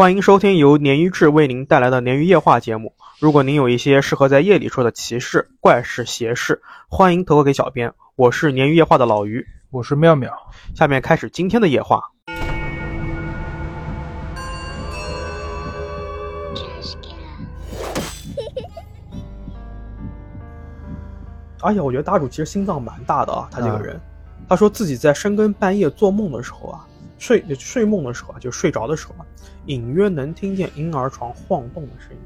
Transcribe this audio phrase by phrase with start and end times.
[0.00, 2.94] 欢迎收听由鲶鱼志为您带来的鲶鱼夜话节目。
[3.18, 7.92] 如果您有一些适合在夜里说的奇事、怪事、邪事，欢迎投稿给小编。
[8.16, 10.32] 我是鲶鱼夜话的老鱼，我是妙妙。
[10.74, 12.02] 下面开始今天的夜话。
[21.60, 24.00] 而且我觉得大主其实心脏蛮大的啊，他这个人，
[24.48, 26.86] 他说自己在深更半夜做梦的时候啊，
[27.20, 29.26] 睡睡梦的时候啊，就睡着的时候啊，
[29.66, 32.18] 隐约能听见婴儿床晃动的声音。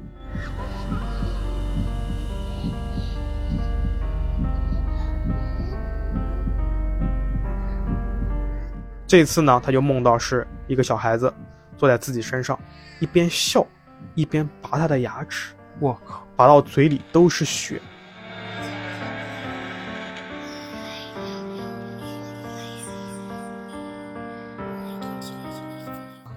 [9.05, 11.31] 这次呢，他就梦到是一个小孩子
[11.77, 12.57] 坐在自己身上，
[13.01, 13.67] 一边笑，
[14.15, 17.81] 一边拔他的牙齿，我靠，拔到嘴里都是血。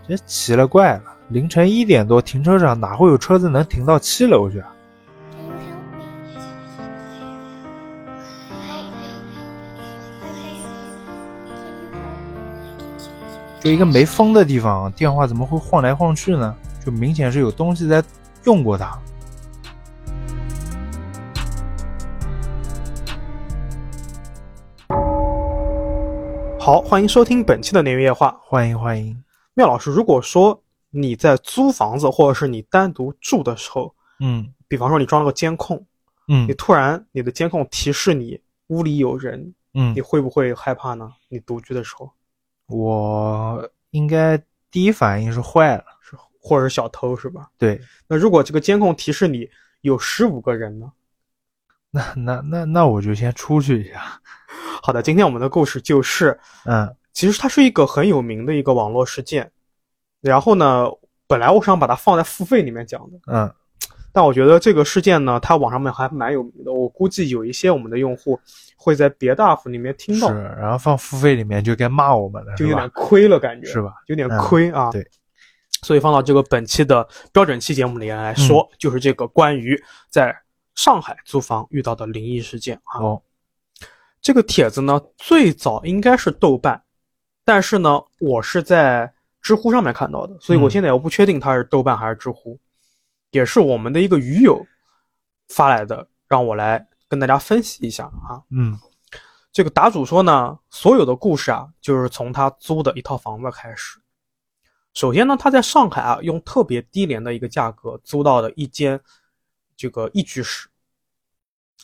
[0.08, 1.02] 这奇了怪了！
[1.28, 4.72] 凌晨一点多，停车场哪会有车子能停到七楼去啊？
[13.60, 16.56] 就一个没风的地方，电话怎么会晃来晃去呢？
[16.82, 18.02] 就明显是有东西在
[18.44, 18.98] 用过它。
[26.58, 28.34] 好，欢迎收听本期的年月夜话。
[28.46, 29.22] 欢迎欢迎，
[29.58, 35.84] 妙老师，如果说你在租房子，或者是你单独住的时候，嗯比方说你装了个监控，
[36.28, 41.10] 嗯你突然你的监控提示你屋里有人，嗯你，会不会害怕呢？
[41.28, 42.08] 你独居的时候，
[42.66, 45.82] 我应该第一反应是坏了。
[46.00, 47.50] 是或者是小偷是吧？
[47.58, 49.50] 对，那如果这个监控提示你
[49.80, 50.92] 有十五个人呢？
[51.90, 54.20] 那那那那我就先出去一下。
[54.80, 59.50] 好的，今天我们的故事就是，嗯其实它是一个很有名的一个网络事件。
[60.20, 60.86] 然后呢，
[61.26, 63.52] 本来我想把它放在付费里面讲的，嗯
[64.12, 66.72] 但我觉得这个事件呢，它网上面还蛮有名的。
[66.72, 68.38] 我估计有一些我们的用户
[68.76, 72.88] 会在别的 UP 里面听到是，，然后放付费里面就该骂我们了，就有点？
[72.90, 73.94] 亏了，感觉是吧？
[74.06, 74.92] 有点嗯亏啊。
[74.92, 75.04] 对，
[75.82, 79.76] 所以放到这个本期的标准期节目里面来说，嗯就是这个关于
[80.08, 80.32] 在
[80.76, 83.02] 上海租房遇到的灵异事件啊。
[83.02, 83.22] 哦，
[84.20, 86.80] 这个帖子呢，最早应该是豆瓣，
[87.48, 89.10] 但是呢，我是在
[89.40, 92.60] 知乎上面看到的，所以我嗯现在我不确定它是豆瓣还是知乎，
[93.30, 94.66] 也是我们的一个鱼友
[95.48, 98.44] 发来的，让我来跟大家分析一下啊。
[98.50, 98.78] 嗯
[99.50, 103.98] 这个答主说呢，所有的故事啊，就是从他租的一套房子开始。
[104.92, 109.00] 首先呢，他在上海啊，用特别低廉的一个价格租到的一间
[109.74, 110.68] 这个一居室。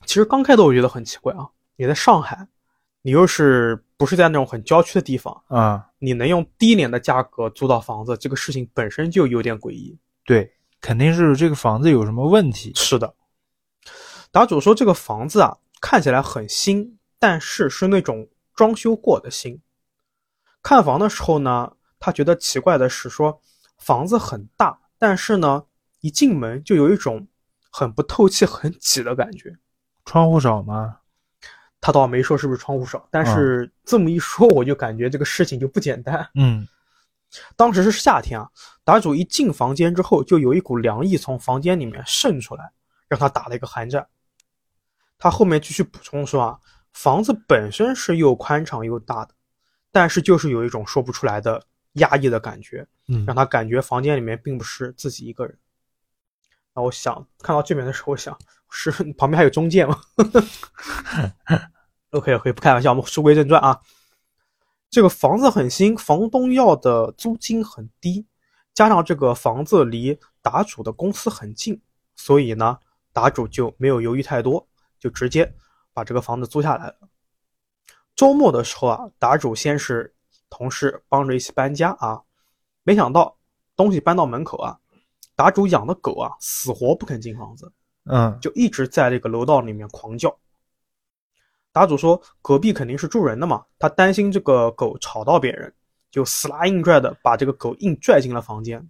[0.05, 2.47] 其实刚开头我觉得很奇怪啊，你在上海，
[3.01, 9.97] 你又是不是在那种很郊区的地方，啊，你能用低廉的价格租到房子，这个事情本身就有点诡异。
[10.25, 12.73] 对，肯定是这个房子有什么问题。
[12.75, 13.15] 是的，
[14.33, 19.61] 答主说这个房子啊看起来很新，但是是那种装修过的新。
[20.63, 23.41] 看房的时候呢，他觉得奇怪的是说
[23.79, 25.65] 房子很大，但是呢
[26.01, 27.29] 一进门就有一种
[27.71, 29.57] 很不透气、很挤的感觉。
[30.05, 30.99] 窗户少吗？
[31.87, 36.27] 他倒没说是不是窗户少，但是这么一说，我就感觉这个事情就不简单。
[36.35, 36.67] 嗯
[37.57, 38.49] 当时是夏天啊，
[38.85, 42.73] 答主一进房间之后，就有一股凉意从房间里面渗出来，
[43.07, 44.07] 让他打了一个寒战。
[45.19, 46.59] 他后面继续补充说啊，
[46.95, 49.35] 房子本身是又宽敞又大的，
[49.93, 51.63] 但是就是有一种说不出来的
[51.95, 55.59] 压抑的感觉，嗯让他感觉房间里面并不是自己一个人。
[56.75, 58.39] 那我想看到这边的时候，我想
[58.71, 60.01] 是 旁边还有中介吗
[62.15, 63.81] ？OK OK，不开玩笑，我们书归正传啊。
[64.89, 68.25] 这个房子很新，房东要的租金很低，
[68.73, 71.81] 加上这个房子离答主的公司很近，
[72.15, 72.79] 所以呢，
[73.13, 74.65] 答主就没有犹豫太多，
[75.01, 75.53] 就直接
[75.93, 76.95] 把这个房子租下来了。
[78.15, 80.15] 周末的时候啊，答主先是
[80.49, 82.23] 同事帮着一起搬家啊，
[82.85, 83.37] 没想到
[83.75, 84.79] 东西搬到门口啊，
[85.35, 87.73] 答主养的狗啊死活不肯进房子，
[88.05, 90.39] 嗯就一直在这个楼道里面狂叫。
[91.75, 95.75] 答主说隔壁肯定是住人的嘛，他担心这个狗吵到别人，
[96.09, 98.89] 就死拉硬拽的把这个狗硬拽进了房间。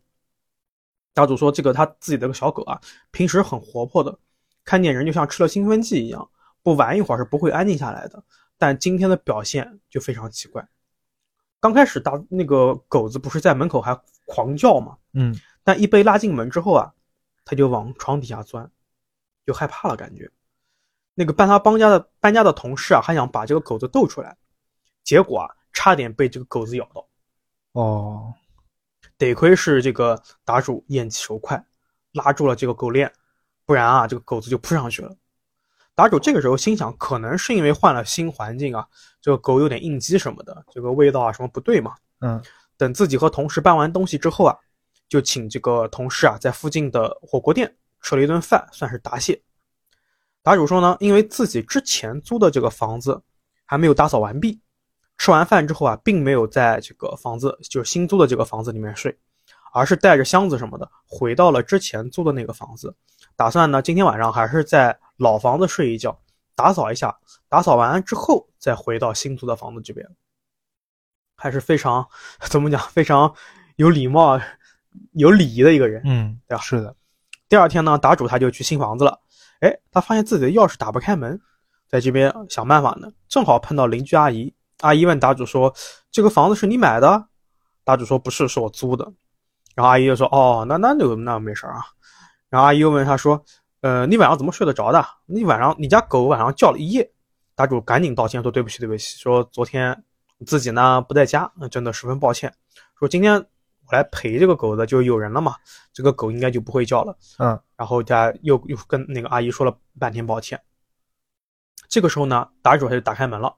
[1.15, 2.79] 答主说这个他自己的个小狗啊，
[3.11, 4.19] 平时很活泼的，
[4.67, 6.29] 看见人就像吃了兴奋剂一样，
[6.63, 8.23] 不玩一会儿是不会安静下来的。
[8.59, 10.69] 但今天的表现就非常奇怪。
[11.61, 16.93] 刚开始大那个狗子不是在门口还狂叫嘛，嗯但一被拉进门之后啊，
[17.47, 18.71] 他就往床底下钻，
[19.47, 20.31] 就害怕了，感觉。
[21.15, 24.37] 那个帮他搬家的搬家的同事啊，还想把这个狗子逗出来，
[25.03, 27.07] 结果啊，差点被这个狗子咬到。
[27.73, 28.35] 哦，
[29.17, 31.65] 得亏是这个打主眼疾手快，
[32.13, 33.13] 拉住了这个狗链，
[33.65, 35.15] 不然啊，这个狗子就扑上去了。
[35.95, 38.85] 打主这个时候心想，可能是因为换了新环境啊，
[39.21, 41.95] 这个狗有点应激什么的，这个味道啊什么不对嘛。
[42.21, 42.43] 嗯，
[42.77, 44.57] 等自己和同事搬完东西之后啊，
[45.09, 49.41] 就请这个同事啊在附近的火锅店吃了一顿饭，算是答谢。
[50.45, 53.23] 答主说呢，因为自己之前租的这个房子
[53.65, 54.61] 还没有打扫完毕，
[55.17, 59.19] 吃完饭之后啊，并没有在这个房子，就是新租的这个房子里面睡，
[59.73, 62.95] 而是带着箱子什么的回到了之前租的那个房子，
[63.37, 66.21] 打算呢今天晚上还是在老房子睡一觉，
[66.55, 67.17] 打扫一下，
[67.49, 70.07] 打扫完之后再回到新租的房子这边，
[71.37, 72.07] 还是非常
[72.51, 73.35] 怎么讲，非常
[73.77, 74.39] 有礼貌、
[75.13, 76.03] 有礼仪的一个人。
[76.05, 76.95] 嗯，对吧是的，
[77.49, 79.19] 第二天呢，答主他就去新房子了。
[79.61, 81.41] 哎，他发现自己的钥匙打不开门，
[81.89, 84.55] 在这边想办法呢，正好碰到邻居阿姨。
[84.81, 85.73] 阿姨问答主说
[86.11, 87.29] ：“这个房子是你买的？”
[87.85, 89.11] 答主说：“不是，是我租的。”
[89.75, 91.85] 然后阿姨就说：“哦，那那就那没事啊。”
[92.51, 93.43] 然后阿姨又问他说
[93.81, 95.05] ：“呃，你晚上怎么睡得着的？
[95.27, 97.11] 你晚上你家狗晚上叫了一夜。”
[97.55, 100.05] 答主赶紧道歉说：“对不起，对不起，说昨天
[100.45, 102.53] 自己呢不在家，那真的十分抱歉。
[102.99, 103.47] 说今天
[103.87, 105.57] 我来陪这个狗的就有人了嘛，
[105.93, 110.61] 这个狗应该就不会叫了。”嗯，然后他又又跟那个阿姨说了半天抱歉。
[111.89, 113.57] 这个时候呢，打主他就打开门了，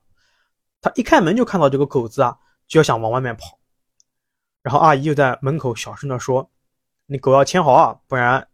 [0.80, 2.36] 他一开门就看到这个狗子啊，
[2.66, 3.58] 就要想往外面跑，
[4.62, 6.50] 然后阿姨就在门口小声的说
[7.06, 8.46] ：“你狗要牵好啊，不然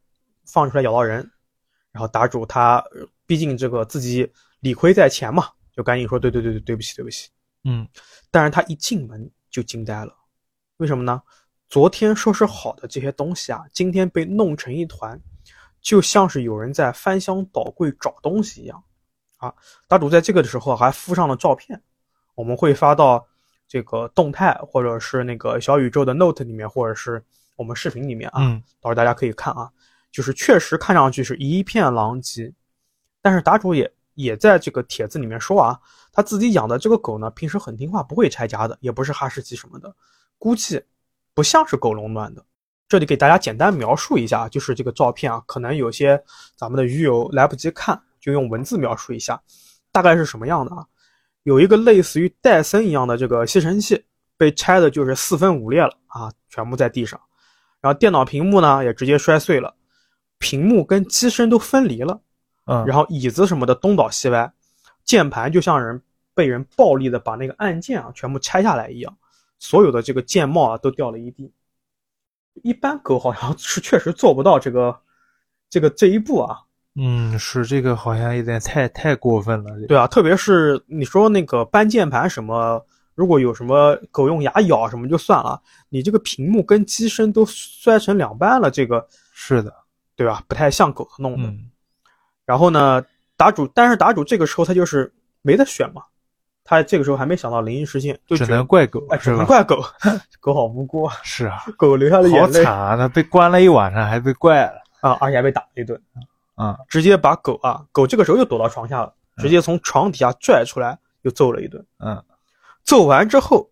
[0.44, 1.28] 放出来咬到人。”
[1.90, 4.30] 然后打主他呃毕竟这个自己
[4.60, 7.30] 理亏在前嘛，就赶紧说：“对对对对，对不起对不起。”
[7.64, 7.88] 嗯，
[8.30, 10.14] 但是他一进门就惊呆了，
[10.78, 11.22] 为什么呢？
[11.72, 15.18] 昨天收拾好的这些东西啊，今天被弄成一团，
[15.80, 18.84] 就像是有人在翻箱倒柜找东西一样。
[19.38, 19.54] 啊，
[19.88, 21.82] 答主在这个的时候还附上了照片，
[22.34, 23.26] 我们会发到
[23.66, 27.24] 这个动态或者是那个小宇宙的 Note 里面，或者是
[27.56, 29.72] 我们视频里面啊，嗯，到时候大家可以看啊，
[30.10, 32.52] 就是确实看上去是一片狼藉，
[33.22, 35.80] 但是答主也也在这个帖子里面说啊，
[36.12, 39.96] 他自己养的这个狗呢，平时很听话，不会拆家的，也不是哈士奇什么的，
[40.36, 40.84] 估计
[41.34, 42.44] 不像是狗笼乱的。
[42.88, 46.22] 这里给大家简单描述一下，就是这个照片啊，可能有些
[46.56, 49.40] 咱们的鱼友来不及看，就用文字描述一下，
[49.90, 50.84] 大概是什么样的啊？
[51.44, 54.04] 有一个类似于戴森一样的这个吸尘器，
[54.36, 57.18] 被拆的就是四分五裂了啊，全部在地上。
[57.80, 59.74] 然后电脑屏幕呢也直接摔碎了，
[60.38, 62.20] 屏幕跟机身都分离了。
[62.66, 64.52] 嗯，然后椅子什么的东倒西歪，
[65.04, 66.00] 键盘就像人
[66.34, 69.16] 被人暴力的把那个按键啊全部拆下来一样，
[69.62, 71.48] 所有的这个键帽啊都掉了一地。
[72.64, 74.98] 一般狗好像是确实做不到这个
[75.70, 76.58] 这个这一步啊。
[76.96, 79.70] 嗯，是这个好像有点太太过分了。
[79.86, 89.72] 对啊，特别是你说那个搬键盘什么，如果有什么狗用牙咬什么就算了，你这个屏幕跟机身都摔成两半了，这个是的，
[90.16, 90.42] 对吧？
[90.48, 91.48] 不太像狗弄的。
[91.48, 91.70] 嗯
[92.44, 93.00] 然后呢，
[93.36, 95.10] 打主，但是打主这个时候他就是
[95.42, 96.02] 没得选嘛，
[96.64, 99.30] 他这个时候还没想到灵异事件，就只能怪狗哎，只？
[99.32, 99.82] 能怪狗，
[100.40, 102.96] 狗好无辜啊，是啊，狗流下的好眼泪惨啊！
[102.96, 104.74] 他被关了一晚上，还被怪了。
[105.00, 106.00] 啊，而且还被打了一顿，
[106.54, 111.84] 啊，直接把狗啊，狗这个时候又躲到床下了，直接从床底下拽出来，又揍了一顿。
[111.98, 112.22] 嗯，
[112.84, 113.68] 揍完之后，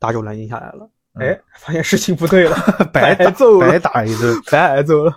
[0.00, 2.56] 打主冷静下来了，嗯哎，发现事情不对了，
[2.92, 4.36] 白挨揍了白打一顿。
[4.50, 5.16] 白挨揍了。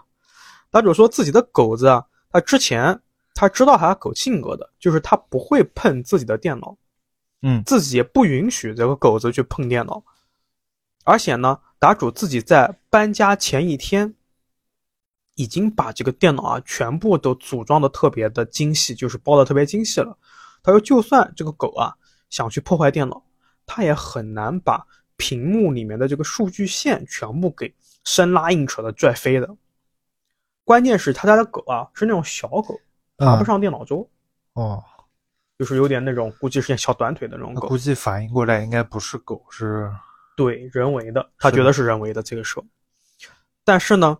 [0.69, 2.99] 答主说自己的狗子啊，他之前
[3.33, 6.77] 他知道他狗性格的，就是他不会碰自己的电脑，
[7.45, 7.63] 嗯。
[7.63, 10.03] 自己也不允许这个狗子去碰电脑，
[11.03, 14.15] 而且呢，答主自己在搬家前一天，
[15.35, 20.17] 已经把这个电脑啊全部都组装的特别的精细，就是包的特别精细了。
[20.63, 21.93] 他说，就算这个狗啊
[22.31, 23.23] 想去破坏电脑，
[23.67, 24.83] 他也很难把
[25.15, 27.71] 屏幕里面的这个数据线全部给
[28.03, 29.55] 生拉硬扯的拽飞的。
[30.63, 32.79] 关键是他家的狗啊是那种小狗，
[33.17, 34.09] 爬啊不上电脑桌，
[34.53, 34.83] 哦，
[35.57, 37.77] 就是有点那种估计是小短腿的那种狗估。
[37.77, 39.91] 计反应过来应该不是狗，是
[40.35, 42.65] 对，人为的，他觉得是人为的这个时候。
[43.63, 44.19] 但是呢，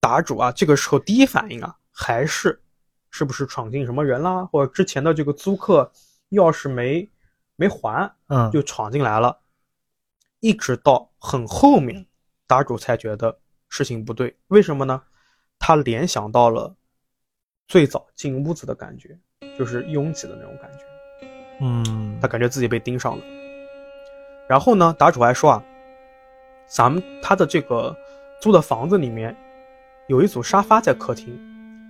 [0.00, 2.62] 答主啊，这个时候第一反应啊，还是
[3.10, 5.90] 是不是闯进什么人啦，或者之前的这个租客
[6.30, 7.10] 钥匙没
[7.56, 9.40] 没还，嗯就闯进来了。
[10.40, 12.06] 一直到很后面，
[12.46, 14.36] 答主才觉得事情不对。
[14.48, 15.02] 为什么呢？
[15.58, 16.76] 他联想到了
[17.66, 19.18] 最早进屋子的感觉，
[19.58, 20.84] 就是拥挤的那种感觉。
[21.60, 23.22] 嗯他感觉自己被盯上了。
[24.46, 25.62] 然后呢，答主还说啊，
[26.66, 27.96] 咱们他的这个
[28.40, 29.34] 租的房子里面
[30.08, 31.38] 有一组沙发在客厅，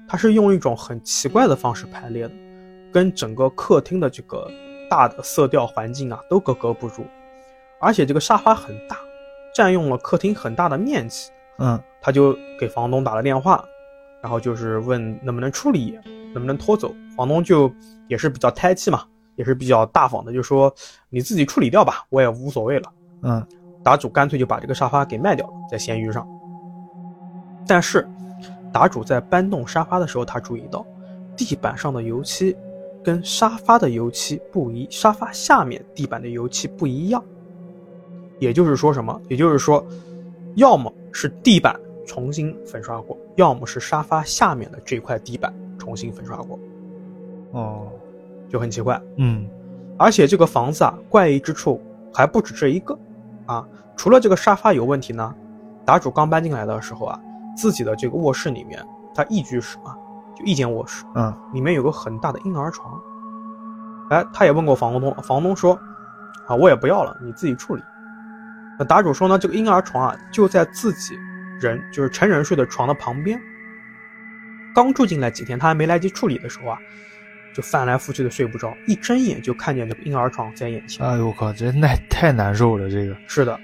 [0.08, 2.34] 它是用一种很奇怪的方式排列的，
[2.92, 4.49] 跟整个客厅的这个
[4.88, 7.06] 大的色调环境啊都格格不入。
[7.80, 8.99] 而且这个沙发很大，
[9.54, 13.64] 占用了客厅很大的面积，嗯他就给房东打了电话，
[14.20, 15.99] 然后就是问能不能处理，
[16.35, 16.95] 能不能拖走。
[17.17, 17.73] 房东就
[18.09, 19.05] 也是比较胎气嘛，
[19.37, 20.71] 也是比较大方的，就说
[21.09, 22.93] 你自己处理掉吧，我也无所谓了。
[23.23, 23.43] 嗯
[23.83, 26.26] 答主干脆就把这个沙发给卖掉了，在闲鱼上。
[27.67, 28.09] 但是，
[28.73, 30.85] 答主在搬动沙发的时候，他注意到
[31.37, 32.57] 地板上的油漆
[33.03, 37.23] 跟沙发的油漆不一，沙发下面地板的油漆不一样。
[38.38, 39.21] 也就是说什么？
[39.29, 39.87] 也就是说，
[40.55, 45.55] 要么是地板重新粉刷过，要么是沙发下面的这块地板
[45.94, 46.58] 重新粉刷过，
[47.52, 47.86] 哦
[48.48, 49.00] 就很奇怪。
[49.16, 49.48] 嗯
[49.96, 51.80] 而且这个房子啊，怪异之处
[52.12, 52.98] 还不止这一个，
[53.46, 53.64] 啊，
[53.96, 55.32] 除了这个沙发有问题呢，
[55.84, 57.20] 答主刚搬进来的时候啊，
[57.56, 58.84] 自己的这个卧室里面，
[59.14, 59.96] 他一居室嘛，
[60.36, 63.00] 就一间卧室，嗯里面有个很大的婴儿床。
[64.10, 65.78] 哎，他也问过房东，房东说，
[66.48, 67.82] 啊，我也不要了，你自己处理。
[68.80, 71.16] 那答主说呢，这个婴儿床啊，就在自己
[71.60, 73.40] 人就是成人睡的床的旁边。
[74.75, 76.78] 刚住进来几天，他还没来及处理的时候啊，
[77.54, 81.07] 就翻来覆去的睡不着，一睁眼就看见这个婴儿床在眼前。
[81.07, 83.16] 哎呦我靠，这那太难受了，这个。
[83.28, 83.59] 是的，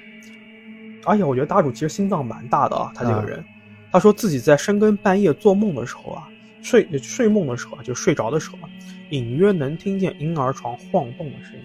[1.04, 3.44] 而且我觉得大主其实心脏蛮大的啊，他这个啊人，
[3.90, 6.28] 他说自己在深更半夜做梦的时候啊，
[6.62, 8.70] 睡睡梦的时候啊，就睡着的时候啊，
[9.10, 11.62] 隐约能听见婴儿床晃动的声音，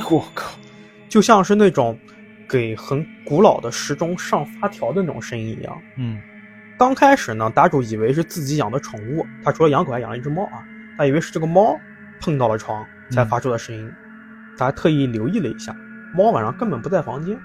[0.10, 0.50] 我靠，
[1.08, 1.96] 就像是那种
[2.48, 5.80] 给很古老的时钟上发条的那种声音一样。
[5.96, 6.20] 嗯
[6.84, 10.60] 刚开始呢，答主以为是自己养的宠物，他除了养狗还养了一只猫啊，
[10.98, 11.80] 他以为是这个猫
[12.20, 13.90] 碰到了床才发出的声音，
[14.58, 15.74] 他还特意留意了一下，
[16.14, 17.40] 猫晚上根本不在房间，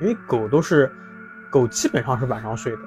[0.00, 0.90] 因为狗都是
[1.50, 2.78] 狗基本上是晚上睡的，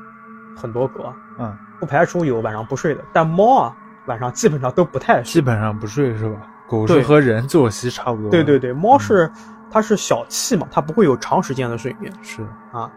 [0.58, 5.34] 很多狗啊，嗯，不排除有晚上不睡的，但猫啊晚上基本上都不太睡。
[5.34, 6.42] 基本上不睡是吧？
[6.68, 8.32] 狗是和人作息差不多。
[8.32, 9.32] 对对对，猫是
[9.70, 12.12] 它是小气嘛，它不会有长时间的睡眠。
[12.24, 12.90] 是，啊。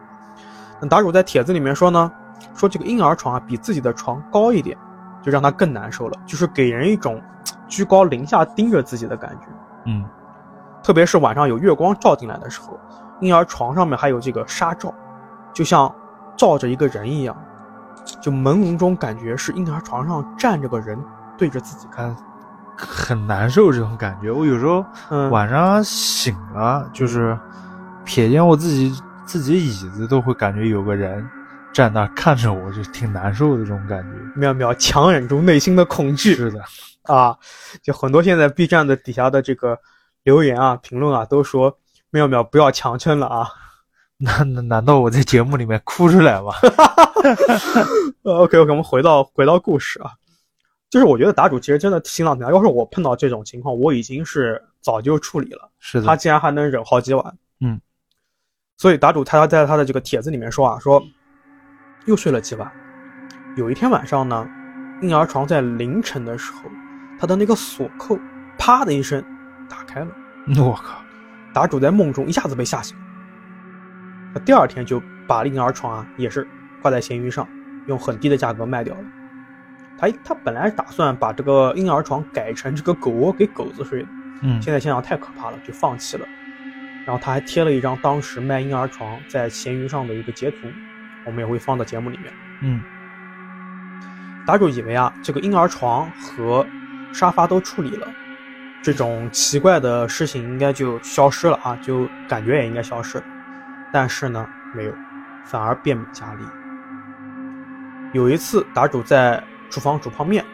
[0.81, 2.11] 那答主在帖子里面说呢，
[2.57, 4.77] 说这个婴儿床啊比自己的床高一点，
[5.23, 7.23] 就让他更难受了，就是给人一种
[7.69, 9.47] 居高临下盯着自己的感觉。
[9.85, 10.05] 嗯
[10.83, 12.79] 特别是晚上有月光照进来的时候，
[13.21, 14.95] 婴儿床上面还有这个纱罩，
[15.53, 15.93] 就像
[16.37, 17.37] 罩着一个人一样，
[18.21, 20.97] 就朦胧中感觉是婴儿床上站着个人
[21.37, 22.17] 对着自己看。
[22.77, 24.31] 很难受这种感觉。
[24.31, 27.37] 我有时候嗯，晚上醒了，就是
[28.05, 31.29] 瞥见我自己自己椅子，都会感觉有个人
[31.77, 34.41] 站那看着我，就挺难受的这种感觉。
[34.41, 36.35] 妙妙强忍住内心的恐惧。
[36.35, 36.65] 是的，
[37.03, 37.37] 啊，
[37.83, 39.79] 就很多现在 B 站的底下的这个
[40.23, 41.79] 留言啊、评论啊，都说
[42.09, 43.47] 妙妙不要强撑了啊。
[44.17, 46.55] 难难难道我在节目里面哭出来吗？
[48.25, 50.13] 呃，OK OK，我们回到回到故事啊，
[50.89, 52.51] 就是我觉得答主其实真的心脏挺大。
[52.51, 55.71] 要是我碰到这种情况，我已经是早就处理了。
[55.79, 57.79] 是的，他竟然还能忍好几晚，嗯，
[58.79, 61.03] 所以答主他在他的这个帖子里面说啊，说
[62.07, 62.71] 又睡了几晚，
[63.57, 64.49] 有一天晚上呢，
[65.03, 66.71] 婴儿床在凌晨的时候，
[67.19, 68.19] 他的那个锁扣
[68.57, 69.23] 啪的一声
[69.69, 70.09] 打开了。
[70.57, 71.03] 我靠，
[71.53, 73.03] 打主在梦中一下子被吓醒了。
[74.35, 76.47] 他第二天就把婴儿床啊也是
[76.81, 77.47] 挂在闲鱼上，
[77.87, 79.05] 用很低的价格卖掉了。
[79.99, 84.09] 他他本来打算把这个婴儿床改成这个狗窝给狗子睡的，
[84.43, 86.25] 嗯现在想想太可怕了，就放弃了。
[87.05, 90.69] 然后他还贴了一张当时卖婴儿床在闲鱼上的一个截图，
[91.27, 92.33] 我们也会放到节目里面。
[92.63, 92.81] 嗯
[94.47, 96.65] 答主以为啊，这个婴儿床和
[97.13, 98.07] 沙发都处理了，
[98.81, 103.25] 这种奇怪的事情应该就消失了啊，就感觉也应该消失了。
[103.93, 104.95] 但是呢，没有，
[105.45, 106.45] 反而变本加厉。
[108.13, 110.45] 有一次，答主在厨房煮泡面，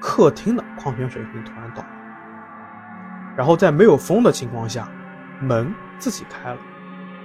[0.00, 1.88] 客厅的矿泉水瓶突然倒了，
[3.36, 4.88] 然后在没有风的情况下，
[5.40, 6.58] 门自己开了，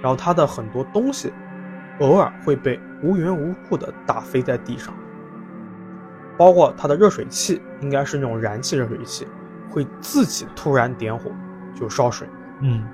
[0.00, 1.32] 然后他的很多东西
[2.00, 4.94] 偶尔会被无缘无故的打飞在地上。
[6.36, 9.26] 包括它的热水器，应该是那种燃气热水器，
[9.70, 11.30] 会自己突然点火
[11.74, 12.28] 就烧水。
[12.60, 12.84] 嗯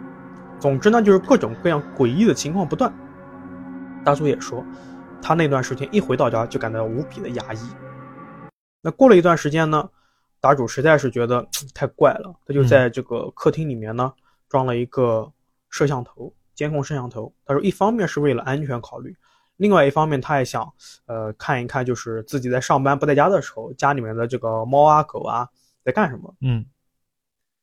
[0.59, 2.93] 总之呢，就是各种各样诡异的情况不断。
[4.05, 4.63] 大叔也说，
[5.23, 7.59] 他那段时间一回到家就感到无比的压抑。
[8.83, 9.89] 那过了一段时间呢，
[10.39, 14.13] 答主实在是觉得太怪了，他就在这个客厅里面呢
[14.51, 15.33] 装了一个
[15.71, 16.31] 摄像头，
[16.61, 17.33] 监控摄像头。
[17.47, 19.17] 他说，一方面是为了安全考虑，
[19.57, 20.71] 另外一方面他也想
[21.07, 25.49] 呃看一看，就是自己在上班不在家的时候，家里面的这个猫啊狗啊
[25.83, 26.35] 在干什么。
[26.43, 26.63] 嗯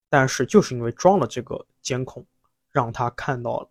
[0.09, 2.25] 但是就是因为装了这个监控，
[2.71, 3.69] 让他看到了，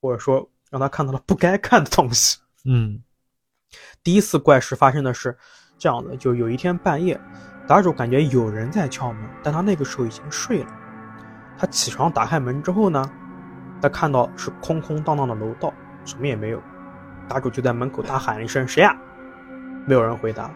[0.00, 2.40] 或者说让他看到了不该看的东西。
[2.64, 3.00] 嗯
[4.02, 5.38] 第一次怪事发生的是
[5.78, 7.20] 这样的，就有一天半夜，
[7.68, 10.78] 打主感觉有人在敲门，但他那个时候已经睡了。
[11.56, 13.08] 他起床打开门之后呢，
[13.82, 15.74] 他看到是空空荡荡的楼道，
[16.04, 16.62] 什么也没有。
[17.28, 18.96] 答主就在门口大喊了一声：“谁呀？”
[19.84, 20.50] 没有人回答，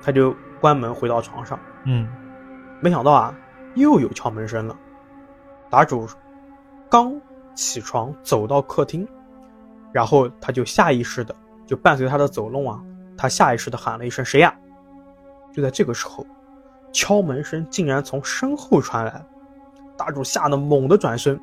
[0.00, 1.58] 他就关门回到床上。
[1.84, 2.08] 嗯，
[2.80, 3.34] 没想到啊，
[3.74, 4.76] 又有敲门声了。
[5.68, 6.06] 答主
[6.88, 7.20] 刚
[7.56, 9.06] 起床走到客厅，
[9.92, 11.34] 然后他就下意识的
[11.66, 12.80] 就伴随他的走动啊，
[13.16, 14.54] 他下意识的喊了一声：“谁呀？”
[15.52, 16.24] 就在这个时候，
[16.92, 19.24] 敲门声竟然从身后传来。
[19.96, 21.38] 答主吓得猛地转身，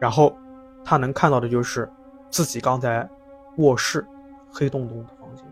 [0.00, 0.36] 然后
[0.84, 1.90] 他能看到的就是
[2.30, 3.08] 自己刚才
[3.56, 4.06] 卧室
[4.52, 5.44] 黑洞洞的房间，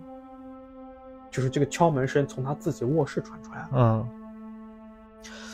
[1.30, 3.68] 就是这个敲门声从他自己卧室传出来了。
[3.72, 4.08] 嗯，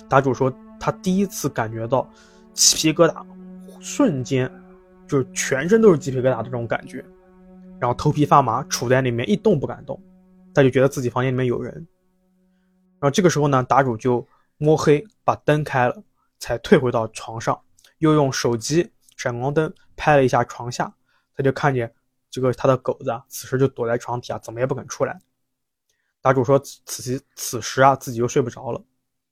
[0.08, 2.08] 答主说他第一次感觉到
[2.52, 3.24] 鸡皮疙瘩，
[3.80, 4.50] 瞬间
[5.06, 7.04] 就是全身都是鸡皮疙瘩的这种感觉，
[7.78, 10.00] 然后头皮发麻，杵在里面一动不敢动，
[10.54, 11.74] 他就觉得自己房间里面有人。
[13.00, 14.26] 然后这个时候呢，答主就
[14.58, 16.02] 摸黑把灯开了。
[16.38, 17.56] 才退回到床上，
[18.02, 20.92] 又用手机闪光灯拍了一下床下，
[21.36, 21.94] 他就看见
[22.28, 25.20] 这个他的狗子啊，此时就躲在床底下，怎么也不肯出来。
[26.20, 28.82] 答主说此时此时啊，自己又睡不着了，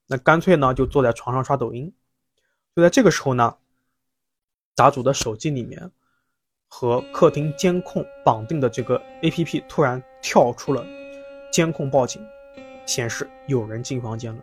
[0.06, 1.92] 那干脆呢就坐在床上刷抖音。
[2.76, 3.56] 就在这个时候呢，
[4.76, 5.90] 答主的手机里面
[6.68, 10.86] 和客厅监控绑定的这个 APP 突然跳出了
[11.52, 12.24] 监控报警，
[12.86, 14.42] 显示有人进房间了。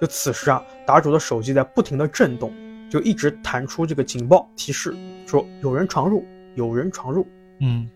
[0.00, 2.54] 就此时啊，答主的手机在不停的震动，
[2.96, 6.24] 就一直弹出这个警报提示，说有人闯入，
[6.54, 7.26] 有人闯入。
[7.60, 7.86] 嗯，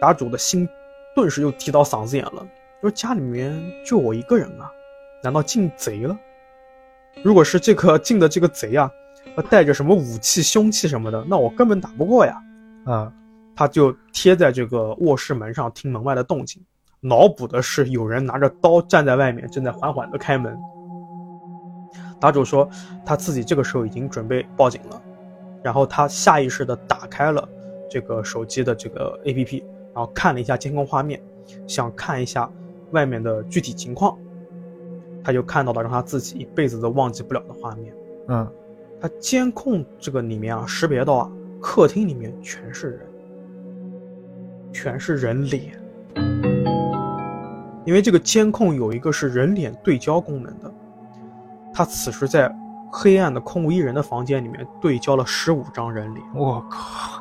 [0.00, 0.68] 打主的心
[1.14, 2.44] 顿时又提到嗓子眼了，
[2.80, 4.68] 说家里面就我一个人啊，
[5.22, 6.18] 难道进贼了？
[7.22, 8.90] 如果是这个进的这个贼啊，
[9.48, 12.36] 带着什么武器、凶器什么的，那我根本打不过呀。
[12.84, 13.12] 啊，
[13.54, 16.60] 他就贴在这个卧室门上听门外的动静，
[16.98, 20.58] 脑补的是有人拿着刀站在外面，正在缓缓的开门。
[22.24, 22.66] 答主说，
[23.04, 25.02] 他自己这个时候已经准备报警了，
[25.62, 27.46] 然后他下意识的打开了
[27.90, 31.22] 这个手机的这个 APP，然后看了一下监控画面，
[31.66, 32.50] 想看一下
[32.92, 34.16] 外面的具体情况，
[35.22, 37.94] 他就看到了让他自己一辈子都忘记不了的画面。
[38.28, 38.50] 嗯，
[38.98, 43.00] 他监控这个里面啊，识别到啊，客厅里面全是人，
[44.72, 45.78] 全是人脸，
[47.84, 50.72] 因为这个监控有一个是人脸对焦功能的。
[51.74, 52.50] 他此时在
[52.90, 57.20] 黑暗的空无一人的房间里面对焦了十五张人脸，我靠，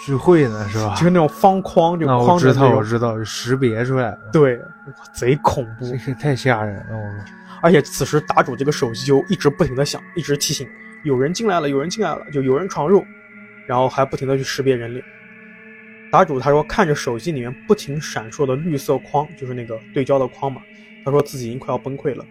[0.00, 0.92] 聚会呢是吧？
[0.96, 4.18] 就是那种方框，就框着知道，我知道，识别出来了。
[4.32, 4.60] 对，
[5.14, 6.96] 贼恐怖，这个太吓人了。
[6.96, 7.24] 我
[7.62, 10.68] 而且此时打主这个手机就一直不停的响，一直提醒
[11.04, 13.04] 有人进来了，有人进来了，就有人闯入，
[13.66, 15.04] 然后还不停的去识别人脸。
[16.10, 20.60] 打主他说看着手机里面不停闪烁的绿色框，就是那个对焦的框嘛，
[21.04, 22.24] 他说自己已经快要崩溃了。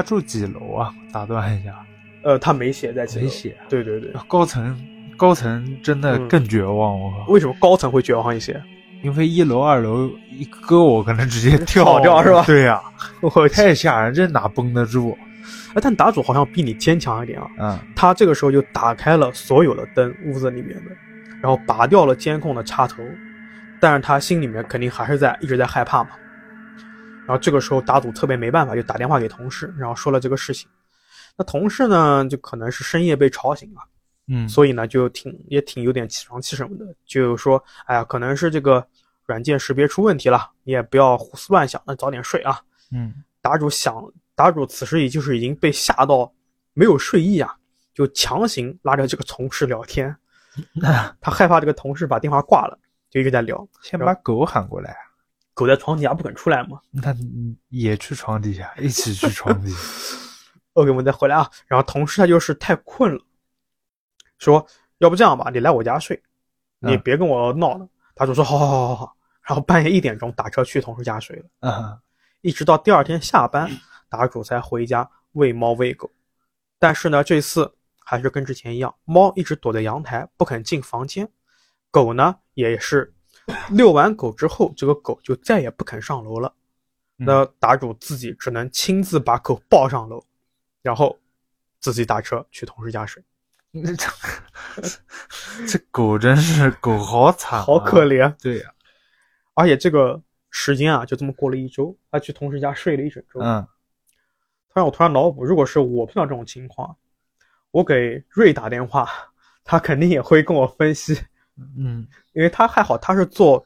[0.00, 0.90] 他住几楼啊？
[1.12, 1.74] 打断一下，
[2.22, 3.54] 呃，他没写在没写。
[3.68, 4.74] 对对对，高层
[5.14, 7.30] 高层真的更绝望，我靠！
[7.30, 8.58] 为什么高层会绝望一些？
[9.02, 12.42] 因为一楼二楼一搁我可能直接跳掉是吧？
[12.46, 12.80] 对呀，
[13.20, 15.16] 我太吓人，这哪绷得住？
[15.74, 17.46] 哎，但打主好像比你坚强一点啊。
[17.58, 20.90] 嗯，他这个时候就打开了所有的灯，屋子里面的，
[21.42, 23.02] 然后拔掉了监控的插头，
[23.78, 26.10] 但是他心里面肯定还是在一直在害怕嘛。
[27.30, 30.68] 然后这个时候，打赌特别没办法，就打电话给同事，然后说了这个事情。
[31.36, 33.80] 那同事呢，就可能是深夜被吵醒了，
[34.26, 38.84] 嗯，所以呢，就挺也挺有点起床气什么的，就说：“哎呀，可能是这个
[39.26, 42.58] 软件识别出问题了，你也不要胡思乱想，那早点睡啊。”
[42.90, 43.94] 嗯，打主想，
[44.34, 46.32] 打主此时也就是已经被吓到
[46.74, 47.54] 没有睡意啊，
[47.94, 50.12] 就强行拉着这个同事聊天。
[51.20, 52.76] 他害怕这个同事把电话挂了，
[53.08, 53.64] 就一直在聊。
[53.82, 54.96] 先把狗喊过来。
[55.60, 56.80] 狗在床底下不肯出来嘛？
[56.90, 57.14] 那
[57.68, 59.70] 也去床底下，一起去床底。
[60.72, 61.46] OK，我们再回来啊。
[61.66, 63.20] 然后同事他就是太困了，
[64.38, 64.66] 说
[64.98, 66.22] 要不这样吧，你来我家睡，
[66.78, 67.86] 你别跟我闹了。
[68.14, 69.16] 他就说好好好好好。
[69.42, 71.44] 然后半夜一点钟打车去同事家睡了。
[71.60, 72.00] 嗯，
[72.40, 73.70] 一直到第二天下班，
[74.08, 76.10] 打主才回家喂猫喂狗。
[76.78, 77.70] 但是呢，这次
[78.02, 81.30] 还是跟之前一样，猫一直躲在阳台不肯进房间，
[81.90, 83.12] 狗呢也是。
[83.70, 86.54] 遛完狗之后，这个狗就再也不肯上楼了。
[87.16, 90.24] 那打主自己只能亲自把狗抱上楼，
[90.80, 91.18] 然后
[91.78, 93.22] 自己打车去同事家睡。
[95.68, 98.34] 这狗真是狗好惨，好可怜。
[98.40, 98.72] 对呀，
[99.54, 103.38] 而且这个时间啊，就这么过了一周，他去同事家睡了一整周。
[103.40, 103.66] 嗯，
[104.68, 106.96] 突然我突然脑补，如果是我碰到这种情况，
[107.70, 109.08] 我给瑞打电话，
[109.62, 111.20] 他肯定也会跟我分析。
[111.76, 113.64] 嗯，因为他还好，他是做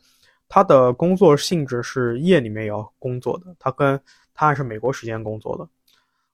[0.48, 4.00] 他的工作性质是夜里面也要工作的，他跟
[4.34, 5.68] 他还是美国时间工作的，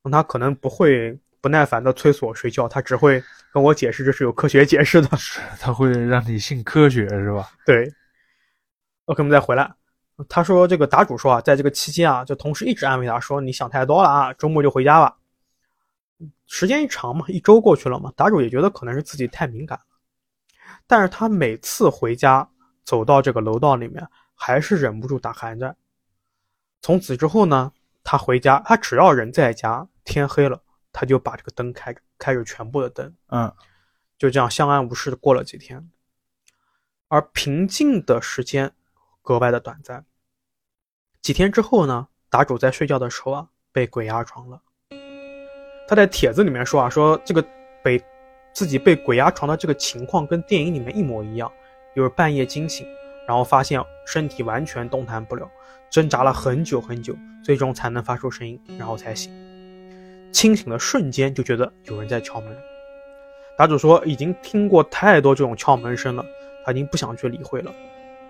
[0.02, 5.08] 那他可能不会不耐烦的催促我睡觉，他只会跟我解释这是有科学解释的。
[5.16, 7.50] 是他会让你信科学是吧？
[7.64, 7.92] 对。
[9.06, 9.72] OK，我们再回来。
[10.28, 15.16] 他说这个答主说啊，在这个期间啊，就同事一直安慰他说：“你想太多了啊，周末就回家吧。”
[16.46, 19.84] 时间一长嘛，一周过去了嘛，答主也觉得可能是自己太敏感了。
[20.90, 22.50] 但是他每次回家
[22.82, 25.76] 走到这个楼道里面，还是忍不住打寒战。
[26.82, 27.70] 从此之后呢，
[28.02, 33.54] 他回家，他只要人在家，天黑了，他就把这个灯开着，开着全部的灯，嗯，
[34.18, 35.88] 就这样相安无事的过了几天。
[37.06, 38.72] 而平静的时间
[39.22, 40.04] 格外的短暂。
[41.22, 44.60] 几天之后呢，打主在睡觉的时候啊，被鬼压床了。
[45.86, 47.46] 他在帖子里面说啊，说这个
[47.84, 48.04] 被
[48.52, 51.50] 自己被鬼压床的这个情况跟电影里面一模一样，
[51.94, 52.86] 就是半夜惊醒，
[53.26, 55.50] 然后发现身体完全动弹不了，
[55.90, 59.32] 挣扎了很久很久，最终才能发出声音，然后才醒。
[60.32, 62.56] 清醒的瞬间就觉得有人在敲门。
[63.56, 66.24] 答主说已经听过太多这种敲门声了，
[66.64, 67.72] 他已经不想去理会了。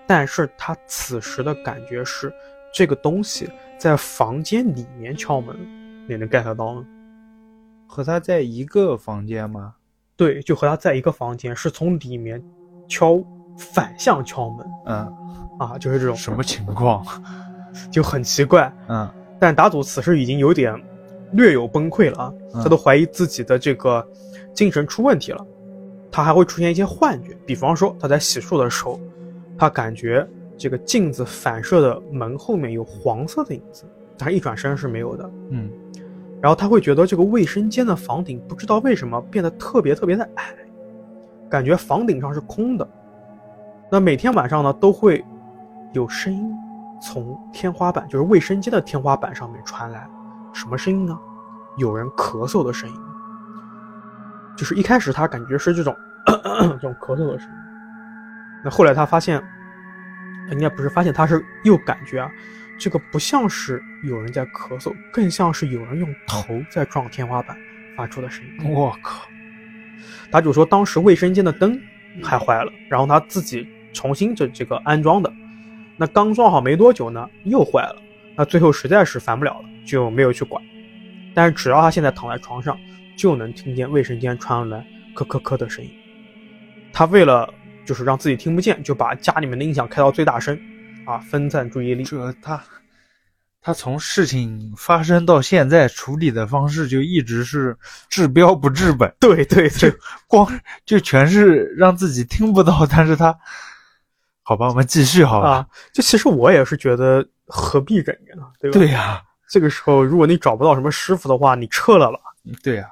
[0.06, 2.32] 但是他此时的感觉是。
[2.72, 5.56] 这个东西在房间里面敲门，
[6.08, 6.86] 你能 get 到吗？
[7.84, 9.74] 和他在一个房间吗？
[10.20, 12.44] 对，就和他在一个房间，是从里面
[12.86, 13.18] 敲，
[13.56, 14.66] 反向敲门。
[14.84, 15.14] 嗯，
[15.58, 17.02] 啊，就是这种什么情况？
[17.90, 18.70] 就很奇怪。
[18.88, 20.78] 嗯，但打赌此时已经有点
[21.32, 24.06] 略有崩溃了啊，他都怀疑自己的这个
[24.52, 25.42] 精神出问题了。
[26.12, 29.00] 他还会出现一些幻觉，比方说他在洗漱的时候，
[29.56, 30.28] 他感觉。
[30.58, 33.84] 这个镜子反射的门后面有黄色的影子，
[34.18, 35.30] 但是一转身是没有的。
[35.48, 35.70] 嗯，
[36.42, 40.54] 然后他会觉得这个卫生间的房顶不知道为什么变得特别特别的矮，
[41.48, 42.88] 感觉房顶上是空的。
[43.90, 45.24] 那每天晚上呢，都会
[45.92, 46.52] 有声音
[47.02, 50.08] 从天花板，就是卫生间的天花板上面传来。
[50.52, 51.18] 什么声音呢？
[51.76, 52.96] 有人咳嗽的声音。
[54.56, 55.94] 就是一开始他感觉是这种
[56.26, 57.54] 这种咳嗽的声音，
[58.64, 59.42] 那后来他发现。
[60.52, 62.28] 应该不是发现他是又感觉啊，
[62.80, 67.56] 这个不像是有人在咳嗽，更像是有人用头在撞天花板
[67.94, 68.70] 发出的声音。
[68.70, 69.28] 我靠！
[70.30, 71.78] 答主说当时卫生间的灯
[72.22, 75.30] 还坏了，然后他自己重新这这个安装的，
[75.98, 78.02] 那刚装好没多久呢又坏了，
[78.34, 80.62] 那最后实在是烦不了了就没有去管。
[81.34, 82.76] 但是只要他现在躺在床上，
[83.14, 84.78] 就能听见卫生间传来
[85.14, 85.90] 咳咳咳的声音。
[86.92, 87.52] 他为了。
[87.82, 90.56] 就是让自己听不见，就把家里面的音响开到最大声，
[91.10, 92.04] 啊，分散注意力。
[92.04, 92.62] 这他，
[93.60, 97.76] 他从事情发生到现在处理的方式就一直是
[98.08, 99.12] 治标不治本。
[99.18, 99.92] 对对对，
[100.28, 100.46] 光
[100.86, 103.36] 就全是让自己听不到，但是他，
[104.42, 105.66] 好吧，我们继续好吧。
[105.92, 108.78] 就其实我也是觉得何必忍着呢，对吧？
[108.78, 112.18] 对呀，这个时候如果你找不到什么师傅的话，你撤了吧。
[112.62, 112.86] 对呀。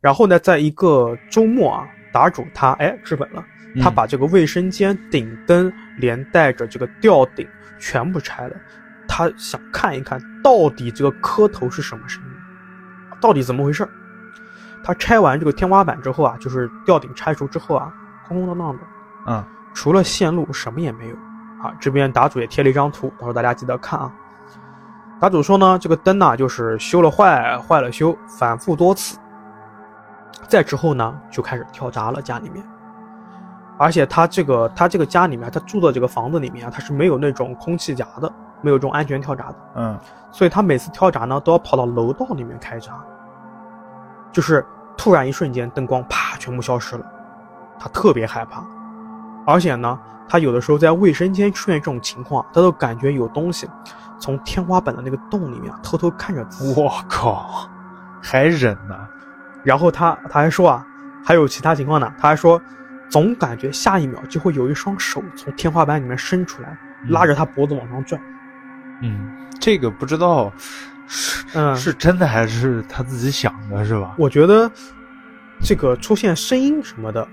[0.00, 3.44] 然后呢，在一个周末啊，答主他哎治本了。
[3.78, 8.56] 他把这个卫生间顶灯连带着这个吊顶全部拆了，
[9.08, 12.30] 他想看一看到底这个磕头是什么声音，
[13.20, 13.88] 到底怎么回事
[14.84, 17.92] 他拆完这个天花板之后啊，就是吊顶拆除之后啊，
[18.26, 18.82] 空空荡荡的，
[19.26, 21.16] 嗯，除了线路什么也没有。
[21.62, 24.12] 啊，这边答主也贴了一张图，到时候大家记得看啊。
[25.18, 29.18] 答主说呢，这个灯呢就是修了坏，坏了修，反复多次。
[30.46, 32.62] 再之后呢，就开始跳闸了，家里面。
[33.78, 39.56] 而且他这个他这个家里面，他住的这个房子里面啊，他是没有那种空气闸的，没有这种安全跳闸的。
[39.74, 39.98] 嗯，
[40.32, 42.92] 所以他每次跳闸呢，都要跑到楼道里面开闸。
[44.32, 44.64] 就是
[44.96, 47.04] 突然一瞬间，灯光啪全部消失了，
[47.78, 48.64] 他特别害怕。
[49.46, 53.68] 而且呢，他有的时候在卫生间出现这种情况，他都感觉有东西
[54.18, 56.80] 从天花板的那个洞里面偷偷看着自己。
[56.80, 57.68] 我靠，
[58.22, 58.96] 还忍呢？
[59.62, 60.86] 然后他他还说啊，
[61.22, 62.58] 还有其他情况呢，他还说。
[63.08, 66.76] 总感觉下一秒就会有一双手从天花板里面伸出来，
[67.08, 68.18] 拉着他脖子往上拽。
[69.02, 70.52] 嗯，这个不知道
[71.06, 74.14] 是嗯是真的还是他自己想的，是吧？
[74.18, 74.70] 我觉得
[75.62, 77.26] 这个出现声音什么的，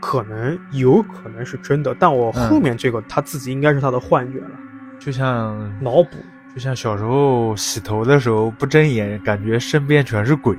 [0.00, 4.50] 可能有可能是真的，但我后面这个他自己应该是他的幻觉了，
[4.98, 6.10] 就像脑补，
[6.54, 10.56] 就像小时候洗头的时候不睁眼，感觉身边全是鬼。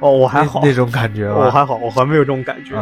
[0.00, 2.74] 哦，我还好那种感觉，我还好，我还没有这种感觉。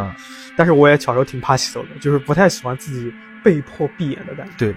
[0.57, 3.13] 但是我也小时候挺怕洗手的，就是不太喜欢自己
[3.43, 4.53] 被迫闭眼的感觉。
[4.57, 4.75] 对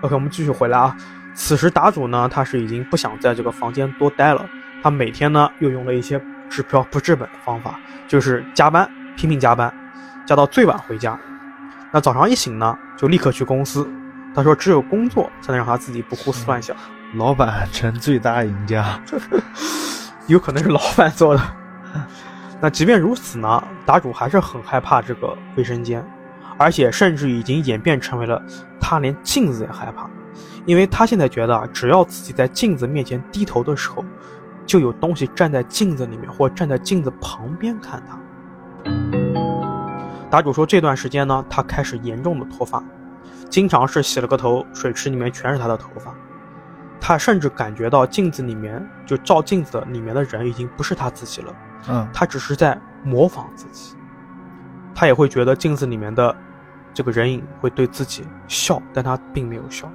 [0.00, 0.96] ，OK，我们继续回来啊。
[1.34, 4.48] 此时答主呢，他是已经不想在这个房间多待了。
[4.82, 7.78] 他每天呢，又用了一些治标不治本的方法，
[8.08, 9.72] 就是加班，拼命加班，
[10.26, 11.18] 加到最晚回家。
[11.92, 13.88] 那早上一醒呢，就立刻去公司。
[14.34, 16.76] 他说，只有工作才能让他自己不胡思乱想。
[17.14, 19.00] 老板成最大赢家。
[20.28, 21.42] 有可能是老板做的。
[22.60, 26.04] 那即便如此呢，答主还是很害怕这个卫生间，
[26.58, 28.42] 而且甚至已经演变成为了
[28.78, 30.10] 他连镜子也害怕，
[30.66, 34.04] 因为他现在觉得，只要自己在镜子面前低头的时候，
[34.66, 38.20] 就有东西站在镜子里面或站在镜子旁边看他。
[40.28, 42.84] 答主说，这段时间呢，他开始严重的脱发，
[43.48, 46.14] 经常是洗了个头，水池里面全是他的头发。
[47.00, 51.52] 他甚至感觉到镜子里面就照镜子里面的人已经不是他自己了。
[51.88, 53.96] 嗯，他只是在模仿自己，
[54.94, 56.34] 他也会觉得镜子里面的
[56.92, 59.90] 这个人影会对自己笑，但他并没有笑。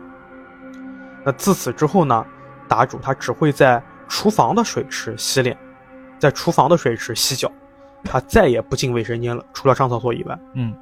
[1.24, 2.26] 那自此之后呢，
[2.67, 5.58] 答主他只会在厨房的水池洗脸，
[6.19, 7.52] 在厨房的水池洗脚，
[8.04, 10.39] 他再也不进卫生间了，除了上厕所以外。
[10.54, 10.76] 嗯，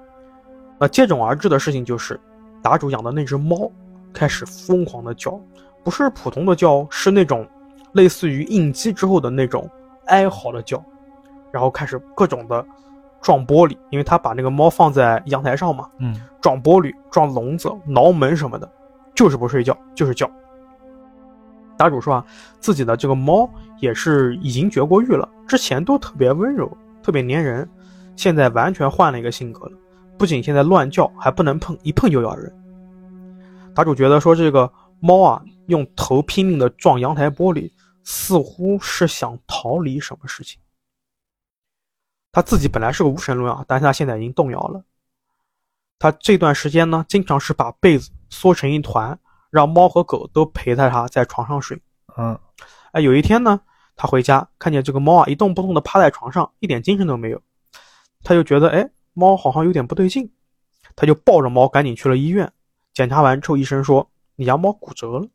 [0.79, 2.19] 那接踵而至的事情就是，
[2.61, 3.71] 答主养的那只猫
[4.13, 5.39] 开始疯狂的叫，
[5.83, 7.47] 不是普通的叫，是那种
[7.93, 9.69] 类似于应激之后的那种
[10.07, 10.83] 哀嚎的叫。
[11.53, 12.65] 然后开始各种的
[13.21, 18.67] 撞玻璃，因为他把那个猫放在阳台上嘛，嗯，撞玻璃、撞笼子、挠门什么的，
[19.13, 20.27] 就是不睡觉，就是叫。
[21.77, 22.25] 答主说啊，
[22.59, 23.47] 自己的这个猫
[23.79, 26.67] 也是已经绝过育了，之前都特别温柔，
[27.03, 27.69] 特别粘人，
[28.15, 29.73] 现在完全换了一个性格了，
[30.17, 32.51] 不仅现在乱叫，还不能碰，一碰就咬人。
[33.75, 34.67] 答主觉得说这个
[34.99, 37.71] 猫啊，用头拼命的撞阳台玻璃，
[38.03, 40.59] 似乎是想逃离什么事情。
[42.33, 44.83] 他自己本来是个无神论啊，但是他现在已经动摇了。
[45.99, 49.17] 他这段时间呢，经常是把被子缩成一团，
[49.51, 51.79] 让猫和狗都陪在他在床上睡。
[52.17, 52.37] 嗯，
[52.91, 53.61] 哎，有一天呢，
[53.95, 57.39] 他回家看见这个猫啊一动不动的趴在床上，一点精神都没有，
[58.23, 60.33] 他就觉得哎，猫好像有点不对劲，
[60.95, 62.51] 他就抱着猫赶紧去了医院。
[62.95, 65.27] 检查完之后，医生说你家猫骨折了。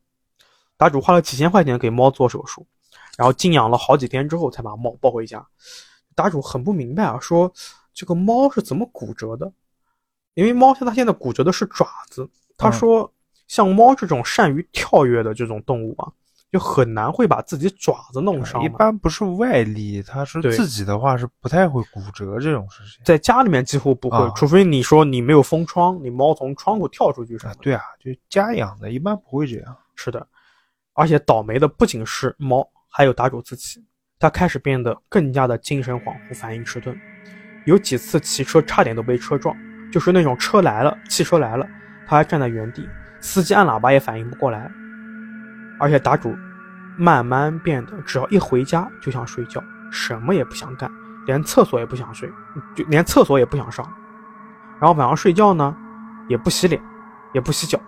[0.76, 2.66] 答主花了几千块钱给猫做手术，
[3.16, 5.46] 然后静养了好几天之后，才把猫抱回家。
[6.18, 7.52] 答主很不明白啊，说
[7.94, 9.52] 这个猫是怎么骨折的？
[10.35, 12.28] 因为猫它它现在骨折的是爪子。
[12.57, 13.12] 他说，
[13.46, 16.11] 像猫这种善于跳跃的这种动物啊，
[16.50, 18.61] 就很难会把自己爪子弄伤。
[18.64, 23.00] 一般不是外力，它是自己的话是不太会骨折这种事情。
[23.04, 27.54] 在家里面几乎不会，除非你说你没有封窗，你猫从窗户跳出去什么。
[27.61, 29.76] 对啊，就家养的，一般不会这样。
[29.94, 30.26] 是的，
[30.94, 33.85] 而且倒霉的不仅是猫，还有答主自己。
[34.20, 36.96] 他开始变得更加的精神恍惚，反应迟钝，
[37.66, 39.57] 有几次骑车差点都被车撞，
[39.92, 41.64] 就是那种车来了，汽车来了，
[42.07, 42.88] 他还站在原地，
[43.20, 44.70] 司机按喇叭也反应不过来。
[45.78, 46.37] 而且打主
[46.96, 50.90] 慢慢变得，只要一回家就想睡觉，什么也不想干，
[51.26, 52.28] 连厕所也不想睡，
[52.74, 53.88] 就连厕所也不想上。
[54.81, 55.76] 然后晚上睡觉呢，
[56.28, 56.83] 也不洗脸，
[57.33, 57.78] 也不洗脚，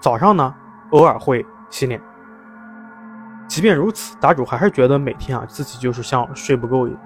[0.00, 0.54] 早上呢，
[0.92, 2.00] 偶尔会洗脸。
[3.48, 7.00] 即便如此，答主还是觉得每天啊自己就是像睡不够一样，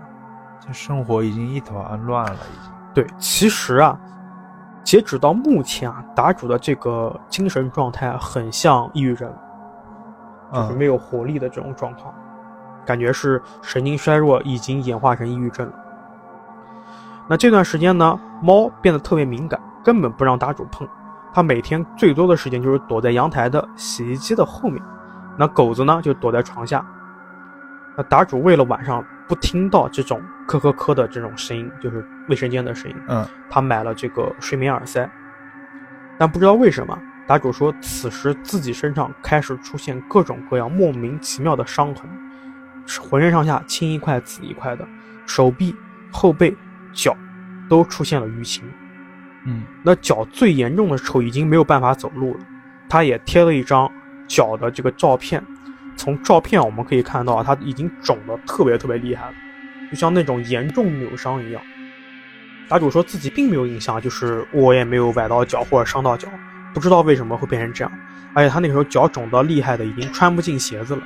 [0.60, 2.34] 这生活已经一团乱了。
[2.34, 3.98] 已经对，其实啊，
[4.82, 9.32] 截止到目前啊，答主的这个精神状态很像抑郁症，
[10.52, 12.12] 就是没有活力的这种状况，
[12.84, 15.72] 感觉是神经衰弱已经演化成抑郁症了。
[17.28, 20.86] 那这段时间呢，猫变得特别敏感，根本不让答主碰，
[21.32, 24.82] 它每天最多的时间就是躲在阳台的洗衣机的后面。
[25.36, 26.84] 那狗子呢，就躲在床下。
[27.96, 35.08] 那打主为了晚上不听到这种咳咳咳的这种声音，就是卫生间的声音，嗯，他买了这个睡眠耳塞。
[36.18, 42.08] 但不知道为什么，打主说此时自己身上开始出现各种各样莫名其妙的伤痕，
[43.00, 44.86] 浑身上下青一块紫一块的，
[45.26, 45.74] 手臂、
[46.10, 46.56] 后背、
[46.94, 47.14] 脚
[47.68, 48.64] 都出现了淤青。
[49.44, 52.40] 嗯，那脚最严重的时候已经没有办法走路了，
[52.88, 53.90] 他也贴了一张。
[54.32, 55.44] 脚的这个照片，
[55.94, 59.34] 从照片我们可以看到啊，它已经肿得特别特别厉害了，
[59.90, 61.60] 就像那种严重扭伤一样。
[62.66, 66.28] 答主说自己并没有印象，就是我也没有崴到脚或者伤到脚，
[66.72, 67.92] 不知道为什么会变成这样。
[68.32, 71.02] 而且他那时候脚肿得厉害的，已经穿不进鞋子了。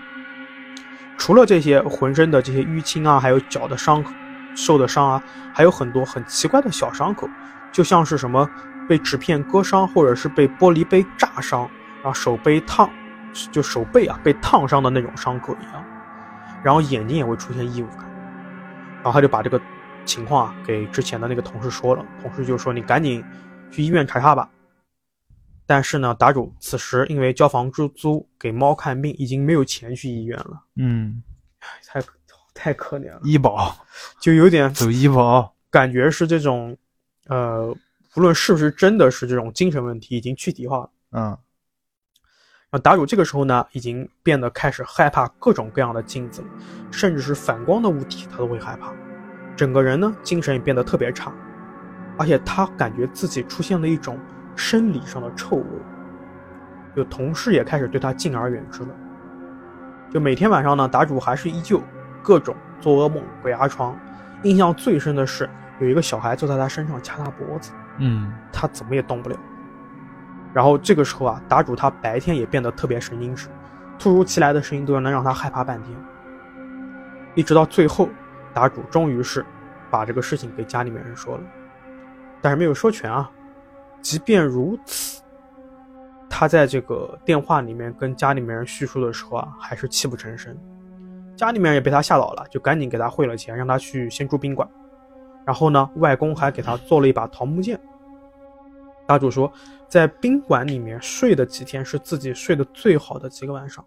[1.19, 4.13] 除了这些浑身的这些淤青啊，还有脚的伤口
[4.55, 7.29] 受的伤啊，还有很多很奇怪的小伤口，
[7.73, 8.49] 就像是什么
[8.89, 11.69] 被纸片割伤，或者是被玻璃杯炸伤，
[12.05, 12.89] 然后手被烫。
[13.53, 15.85] 就手背啊被烫伤的那种伤口一样，
[16.65, 18.09] 然后眼睛也会出现异物感，
[18.97, 19.61] 然后他就把这个
[20.05, 23.25] 情况啊给之前的那个同事说了，同事就说你赶紧
[23.71, 24.51] 去医院查查吧。
[25.67, 30.63] 但是呢，答主此时因为交房租给猫看病，已经没有钱去医院了。
[30.77, 31.23] 嗯，
[31.87, 32.01] 太
[32.55, 33.77] 太可怜了，医保
[34.21, 36.77] 就有点走医保，感觉是这种，
[37.27, 37.77] 呃，
[38.15, 40.91] 无论是不是真的是这种精神问题，已经躯体化了。
[41.11, 41.39] 嗯。
[42.71, 46.43] 然后答主这个时候呢，已经变得开始害怕各种各样的镜子，
[46.91, 48.93] 甚至是反光的物体他都会害怕，
[49.55, 51.33] 整个人呢精神也变得特别差，
[52.19, 54.19] 而且他感觉自己出现了一种
[54.57, 55.65] 生理上的臭味，
[56.97, 58.89] 就同事也开始对他敬而远之了。
[60.11, 61.81] 就每天晚上呢，答主还是依旧
[62.21, 63.97] 各种做噩梦、鬼压床，
[64.43, 65.49] 印象最深的是
[65.79, 69.37] 有一个小孩坐在他身上掐他脖子，嗯他怎么也动不了。
[70.57, 73.47] 然后这个时候啊，答主他白天也变得特别神经质，
[73.99, 75.95] 突如其来的声音都能让他害怕半天。
[77.35, 78.09] 一直到最后，
[78.55, 79.45] 答主终于是
[79.91, 81.45] 把这个事情给家里面人说了，
[82.41, 83.31] 但是没有说全啊。
[84.01, 85.23] 即便如此，
[86.31, 90.57] 他在这个电话里面跟家里面人叙述的时候啊，还是泣不成声。
[91.37, 94.67] 家里面人也被他吓到了，就赶紧给他汇了钱，让他去先住宾馆。
[95.45, 97.79] 然后呢，外公还给他做了一把桃木剑。
[99.07, 99.53] 答主说，
[99.89, 103.87] 在宾馆里面睡的几天是自己睡得最好的几个晚上。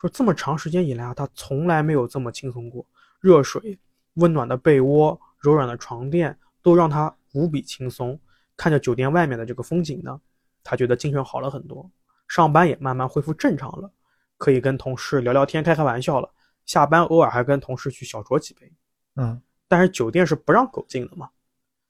[0.00, 2.84] 说这么长时间以来啊，他从来没有这么轻松过。
[3.20, 3.78] 热水、
[4.14, 8.18] 温暖的被窝、柔软的床垫都让他无比轻松。
[8.56, 10.20] 看着酒店外面的这个风景呢，
[10.64, 11.90] 他觉得精神好了很多，
[12.28, 13.90] 上班也慢慢恢复正常了，
[14.36, 16.30] 可以跟同事聊聊天、开开玩笑了。
[16.66, 18.72] 下班偶尔还跟同事去小酌几杯。
[19.16, 21.30] 嗯但是酒店是不让狗进的嘛，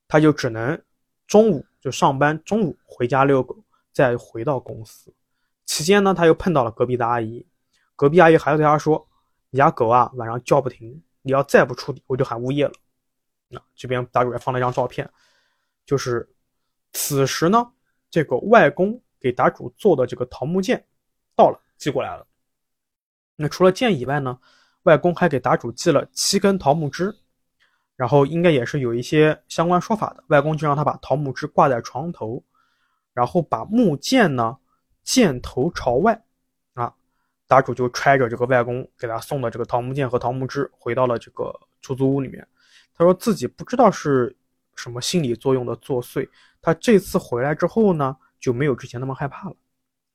[0.06, 0.80] 他就只能
[1.26, 3.56] 中午就上班，中午回家遛狗，
[3.90, 5.12] 再回到公司。
[5.64, 7.46] 期间呢，他又碰到了隔壁的阿姨，
[7.96, 9.08] 隔壁阿姨还要对他说
[9.50, 12.72] ：“你家狗啊，晚上叫不停，你要再不处理，我就喊物业了。”
[13.48, 15.10] 那这边打主也放了一张照片，
[15.86, 16.28] 就是
[16.92, 17.72] 此时呢，
[18.10, 20.84] 这个外公给打主做的这个桃木剑
[21.34, 22.26] 到了，寄过来了。
[23.36, 24.38] 那除了剑以外呢，
[24.82, 27.16] 外公还给打主寄了七根桃木枝。
[28.00, 30.24] 然后应该也是有一些相关说法的。
[30.28, 32.42] 外公就让他把桃木枝挂在床头，
[33.12, 34.56] 然后把木剑呢
[35.02, 36.18] 剑头朝外，
[36.72, 36.90] 啊，
[37.46, 42.48] 答主就揣着这个外公给他送的这个桃木剑和桃木枝回到了这个出租屋里面。
[42.94, 44.34] 他说自己不知道是
[44.76, 46.26] 什么心理作用的作祟，
[46.62, 49.54] 他这次回来之后呢就没有之前那么害怕了。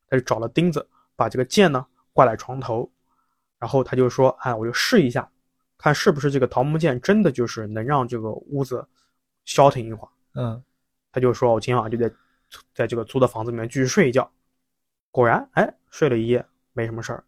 [0.09, 2.91] 他就找了钉子把这个剑呢挂在床头，
[3.59, 5.29] 然后他就说：“哎，我就试一下。”
[5.77, 8.87] 看是不是这个桃木剑真的就是能让这个屋子
[9.43, 10.11] 消停一会儿。
[10.33, 10.63] 嗯
[11.11, 12.13] 他就说：“我今天晚上就在
[12.73, 14.29] 在这个租的房子里面继续睡一觉。”
[15.11, 17.23] 果然，哎，睡了一夜没什么事儿。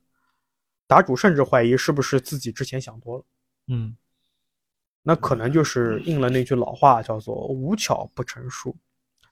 [0.88, 3.23] 答主甚至怀疑是不是自己之前想多了，
[3.67, 3.95] 嗯
[5.03, 8.75] 那可能就是应了那句老话，叫做“无巧不成书”。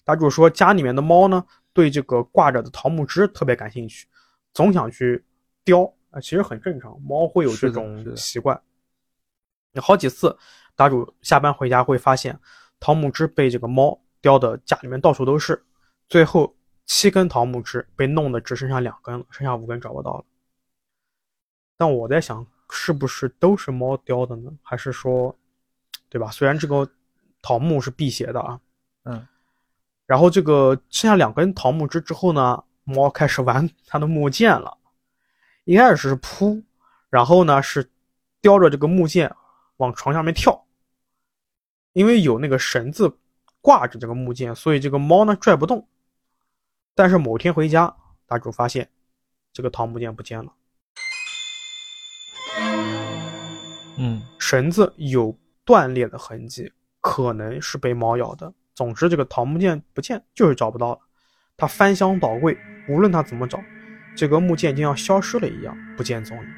[0.05, 4.07] 答主说家里面的猫呢，对这个挂着的桃木枝特别感兴趣，
[4.53, 5.21] 总想去
[5.65, 8.61] 叼啊，其实很正常，猫会有这种是的习惯。
[9.75, 10.35] 有好几次，
[10.75, 12.37] 答主下班回家会发现
[12.79, 15.63] 桃木枝被这个猫叼的家里面到处都是，
[16.09, 20.25] 最后七根桃木枝被弄得只剩下两根了，剩下五根找不到了。
[21.77, 24.51] 但我在想，是不是都是猫叼的呢？
[24.63, 25.37] 还是说，
[26.09, 26.31] 对吧？
[26.31, 26.89] 虽然这个
[27.41, 28.59] 桃木是辟邪的啊，
[29.03, 29.27] 嗯，
[30.05, 34.77] 然后这个剩下两根桃木枝之后呢，猫开始玩它的木剑了。
[35.65, 36.63] 一开始是扑，
[37.09, 37.89] 然后呢是
[38.41, 39.35] 叼着这个木剑
[39.77, 40.65] 往床下面跳。
[41.93, 43.17] 因为有那个绳子
[43.61, 45.87] 挂着这个木剑，所以这个猫呢拽不动。
[46.93, 47.95] 但是某天回家，
[48.27, 48.89] 大主发现
[49.53, 50.53] 这个桃木剑不见了，
[53.97, 58.53] 嗯绳子有断裂的痕迹，可能是被猫咬的。
[58.73, 60.99] 总之，这个桃木剑不见，就是找不到了。
[61.55, 62.57] 他翻箱倒柜，
[62.89, 63.57] 无论他怎么找，
[64.17, 66.53] 这个木剑就像消失了一样，不见踪影。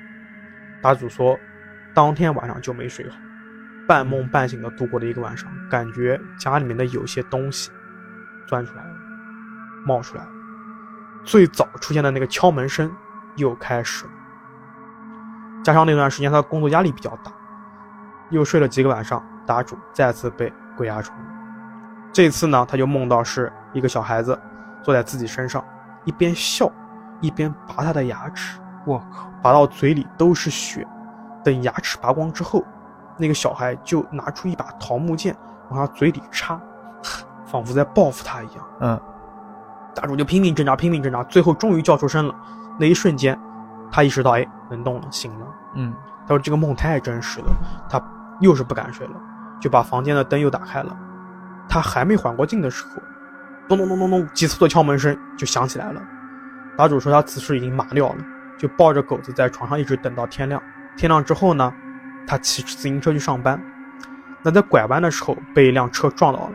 [0.81, 1.39] 大主说，
[1.97, 3.17] 当天晚上就没睡好，
[3.87, 7.71] 半梦半醒的度过了一个晚上，感觉家里面的有些东西
[8.45, 8.89] 钻出来了，
[9.83, 10.29] 冒出来了。
[11.23, 12.95] 最早出现的那个敲门声
[13.35, 14.11] 又开始了，
[15.63, 17.31] 加上那段时间他的工作压力比较大，
[18.29, 21.17] 又睡了几个晚上，答主再次被鬼压床。
[22.13, 24.39] 这次呢，他就梦到是一个小孩子
[24.83, 25.65] 坐在自己身上，
[26.05, 26.71] 一边笑，
[27.21, 30.87] 一边拔他的牙齿，我靠，拔到嘴里都是血。
[31.47, 32.61] 等牙齿拔光之后，
[33.15, 35.33] 那个小孩就拿出一把桃木剑
[35.69, 36.59] 往他嘴里插，
[37.45, 38.67] 仿佛在报复他一样。
[38.81, 38.99] 嗯
[39.95, 42.35] 大主就拼命挣扎，拼命挣扎，最后终于叫出声了。
[42.77, 43.39] 那一瞬间，
[43.89, 45.47] 他意识到，哎，能动了，醒了。
[45.75, 45.93] 嗯
[46.23, 47.47] 他说这个梦太真实了，
[47.89, 47.97] 他
[48.41, 49.13] 又是不敢睡了，
[49.61, 50.95] 就把房间的灯又打开了。
[51.69, 53.01] 他还没缓过劲的时候，
[53.69, 56.01] 咚咚咚咚咚，急促的敲门声就响起来了。
[56.77, 58.17] 答主说他此时已经麻掉了，
[58.59, 60.61] 就抱着狗子在床上一直等到天亮。
[60.97, 61.73] 天亮之后呢，
[62.25, 63.61] 他骑自行车去上班。
[64.43, 66.51] 那在拐弯的时候被一辆车撞到了，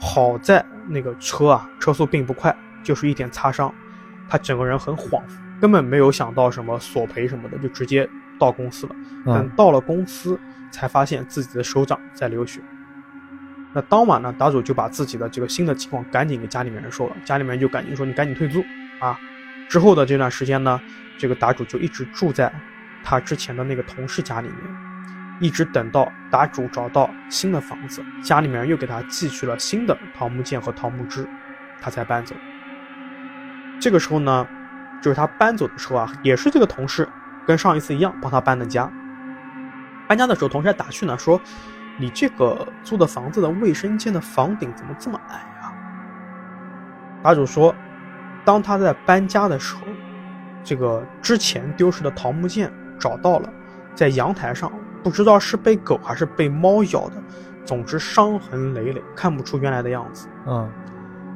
[0.00, 3.72] 好在那个车啊车速并不快，就是一点擦伤。
[4.28, 5.22] 他整个人很恍惚，
[5.60, 8.08] 根本没有想到什么索赔什么的，就直接
[8.38, 8.96] 到公司了。
[9.26, 12.60] 等嗯到了公司，才发现自己的手掌在流血。
[13.74, 18.64] 那当晚呢，打主就把自己的这个新的情况赶紧给家里面人说了，家里面人就赶紧说你赶紧退租
[19.00, 19.18] 啊。
[19.68, 20.80] 之后的这段时间呢，
[21.18, 22.52] 这个打主就一直住在
[23.04, 24.58] 他之前的那个同事家里面，
[25.38, 31.28] 一直等到答主找到新的房子，家里面又给他寄去了新的桃木剑和桃木枝，
[31.80, 32.34] 他才搬走。
[33.78, 34.46] 这个时候呢，
[35.02, 37.06] 就是他搬走的时候啊，也是这个同事
[37.46, 38.90] 跟上一次一样帮他搬的家。
[40.08, 41.40] 搬家的时候，同事还打趣呢，说
[41.98, 45.72] ：“你这个租的房子的卫生间的房顶怎么这么矮啊？”
[47.22, 47.74] 答主说，
[48.44, 49.82] 当他在搬家的时候，
[50.62, 53.52] 这个之前丢失的桃木剑找到了，
[53.94, 54.72] 在阳台上，
[55.02, 57.22] 不知道是被狗还是被猫咬的，
[57.64, 60.28] 总之伤痕累累，看不出原来的样子。
[60.46, 60.70] 嗯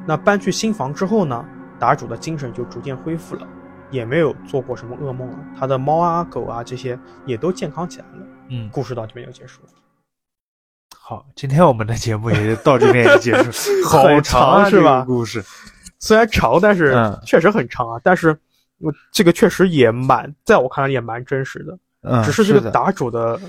[0.07, 1.45] 那搬去新房之后呢，
[1.77, 3.47] 答主的精神就逐渐恢复了，
[3.91, 5.37] 也没有做过什么噩梦了。
[5.59, 8.25] 他的猫啊、狗啊这些也都健康起来了。
[8.49, 9.69] 嗯，故事到这边就结束了。
[10.97, 15.43] 好，今天我们的节目也到这边也结束， 好长是吧这个故事，
[15.99, 17.99] 虽然长，但是嗯确实很长啊。
[18.03, 18.35] 但是我
[19.11, 21.77] 这个确实也蛮，在我看来也蛮真实的。
[22.01, 23.39] 嗯，只是这个答主的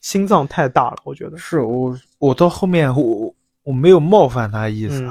[0.00, 1.36] 心脏太大了，我觉得。
[1.36, 5.06] 是我我到后面我我没有冒犯他的意思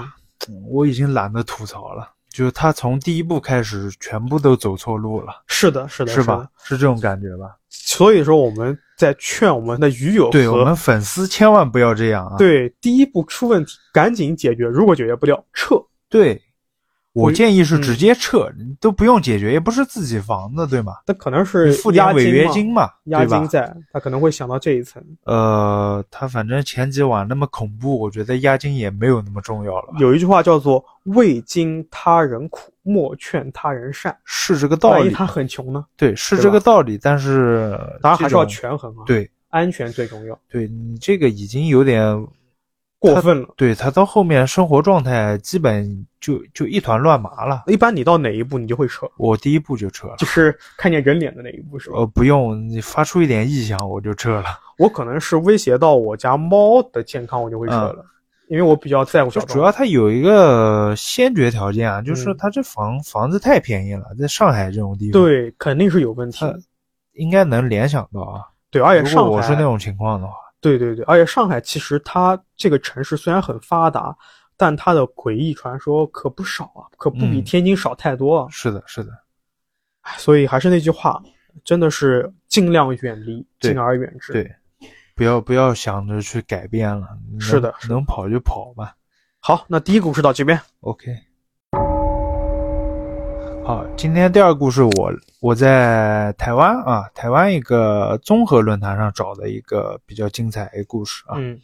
[0.67, 2.09] 我已经懒得吐槽了。
[2.29, 6.49] 就是他从第一步开始，全部都走错路了，是的，是的，是吧的？？
[6.63, 7.57] 是这种感觉吧？
[7.67, 12.37] 所以说我们在劝我们的鱼友对我们粉丝千万不要这样啊！
[12.37, 15.75] 对第一步出问题赶紧解决，如果解决不了撤。
[16.07, 16.41] 对，
[17.13, 20.93] 我我建议是嗯直接撤，你都不用解决，也不是自己房子，对吗？
[21.05, 25.03] 那可能是付点违约金嘛，押金在，他可能会想到这一层。
[25.25, 29.93] 呃，他反正前几晚那么恐怖，我觉得押金也没有那么重要了？
[29.99, 30.83] 有一句话叫做
[31.15, 34.77] “未经他人苦，莫劝他人善是这个”。
[34.77, 35.85] 道理，万一他很穷呢？
[35.97, 40.39] 对，是这个道理，但是当然还是要权衡啊。，对安全最重要。
[40.49, 42.01] 对，你这个已经有点
[43.01, 43.49] 过分了。
[43.57, 47.63] 对他到后面生活状态基本就就一团乱麻了。
[47.65, 51.97] 一般你到哪一步你就会撤，我第一步就撤了，就是看见人脸的那一步是吧？
[51.97, 54.45] 呃，不用你发出一点异响我就撤了。
[54.77, 58.05] 我可能是威胁到我家猫的健康，我就会撤了，
[58.47, 59.41] 因为我比较在乎小。
[59.41, 66.55] 就主要它有一个先决条件啊，就是嗯它这房房子太便宜了，在上海这种地方，，对，肯定是有问题它。
[67.13, 68.41] 应该能联想到啊。
[68.69, 74.15] 对，而且如上海果我是那种情况的话，对对对，而且上海其实它这个城市虽然很发达，
[74.55, 78.47] 但它的诡异传说可不少啊，可不比嗯天津少太多啊。
[78.49, 79.11] 是的，是的，
[80.01, 81.21] 唉所以还是那句话，
[81.63, 84.31] 真的是尽量远离，敬而远之。
[84.33, 84.55] 对，
[85.15, 87.07] 不要不要想着去改变了，
[87.39, 88.95] 是的是的能跑就跑吧。
[89.39, 90.61] 好，那第一个故事到这边。
[90.81, 91.11] OK。
[93.63, 101.59] 好，今天第二个故事我我在台湾啊，台湾一个综合论坛上找的一个比较精彩的故事啊、嗯。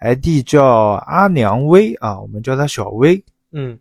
[0.00, 0.64] I d 叫
[1.06, 3.22] 阿娘薇啊，我们叫她小薇。
[3.52, 3.78] 嗯。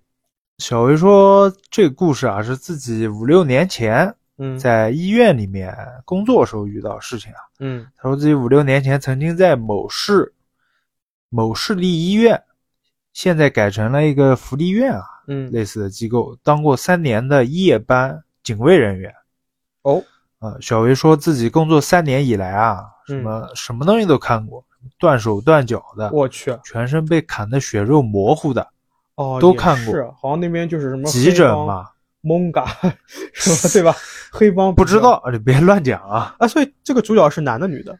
[0.57, 4.59] 小薇说，这个故事啊是自己五六年前嗯。
[4.59, 7.39] 在医院里面工作时候遇到事情啊。
[7.59, 7.87] 嗯。
[7.95, 10.33] 他说自己五六年前曾经在某市
[11.29, 12.43] 某市立医院，
[13.13, 19.13] 现在改成了一个福利院啊，嗯类似的机构，当过三年的夜班警卫人员。
[19.83, 20.03] 哦
[20.39, 24.65] 呃，小维说自己工作三年以来啊，什嗯么、什么东西都看过，
[24.97, 28.67] 断手断脚的，我去全身被砍得血肉模糊的，
[29.15, 31.87] 哦，都看过是好像那边就是什么急诊、嘛，
[32.21, 32.65] 蒙嘎，
[33.33, 33.95] 什么对吧？
[34.31, 36.35] 黑帮不知道，你别乱讲啊。
[36.39, 36.47] 啊。
[36.47, 37.95] 所以这个主角是男的女的？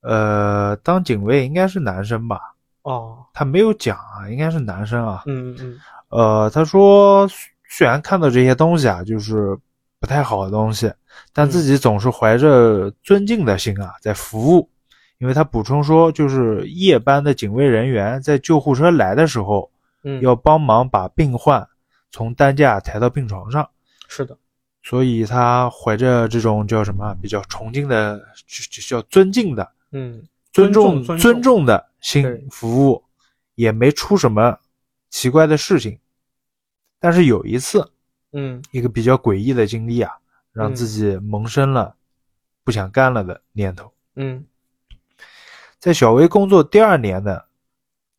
[0.00, 2.40] 呃，当警卫应该是男生吧？
[2.82, 5.22] 哦，他没有讲啊，应该是男生啊。
[5.26, 5.78] 嗯嗯。
[6.08, 7.28] 呃，他说
[7.68, 9.56] 虽然看到这些东西啊，就是
[9.98, 10.92] 不太好的东西，
[11.32, 11.50] 但嗯。
[11.50, 14.68] 自己总是怀着尊敬的心啊在服务。
[15.18, 19.70] 因为他补充说，就是夜班的警卫人员在救护车来的时候，
[20.02, 21.64] 嗯，要帮忙把病患
[22.10, 23.64] 从担架抬到病床上，
[24.08, 24.36] 是的，
[24.82, 28.18] 所以他怀着这种叫什么比较崇敬的，
[28.48, 30.20] 就就叫尊敬的、嗯。
[30.52, 31.04] 尊重。
[31.16, 33.02] 尊重的心对服务，
[33.54, 34.58] 也没出什么
[35.08, 35.98] 奇怪的事情。
[37.00, 37.90] 但是有一次，
[38.32, 40.12] 嗯一个比较诡异的经历啊，
[40.52, 41.96] 让嗯自己萌生了
[42.62, 43.90] 不想干了的念头。
[44.16, 44.44] 嗯
[45.78, 47.46] 在小薇工作第二年的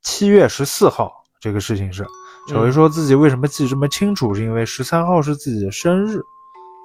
[0.02, 2.04] 七月十四号，这个事情是
[2.50, 6.18] 小薇嗯说自己为什么记这么清楚，是因为十三号是自己的生日。
[6.18, 6.24] 嗯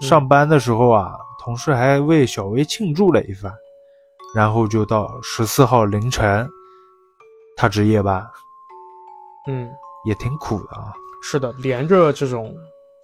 [0.01, 3.53] 上班的时候啊，同事还为小薇庆祝了一番，
[4.32, 6.49] 然后就到十四号凌晨，
[7.59, 8.24] 他值夜班，
[9.48, 9.68] 嗯，
[10.04, 10.94] 也挺苦的啊。
[11.20, 12.54] 是的，连着这种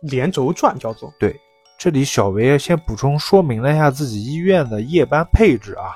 [0.03, 1.35] 连轴转叫做，对
[1.77, 5.87] 这里小维先补充说明了一下自己医院的夜班配置啊。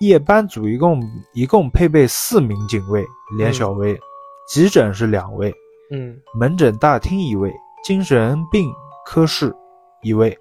[0.00, 1.02] 夜班组一共
[1.34, 3.04] 一共配备四名警卫，
[3.36, 3.98] 连小薇，
[4.48, 5.52] 急诊是两位，
[5.90, 8.72] 嗯门诊大厅一位，精神病
[9.04, 9.52] 科室
[10.02, 10.38] 一位。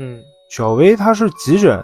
[0.00, 0.20] 嗯
[0.50, 1.82] 小薇她是急诊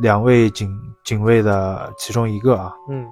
[0.00, 0.70] 两位警
[1.04, 2.72] 警卫的其中一个啊。
[2.90, 3.06] 嗯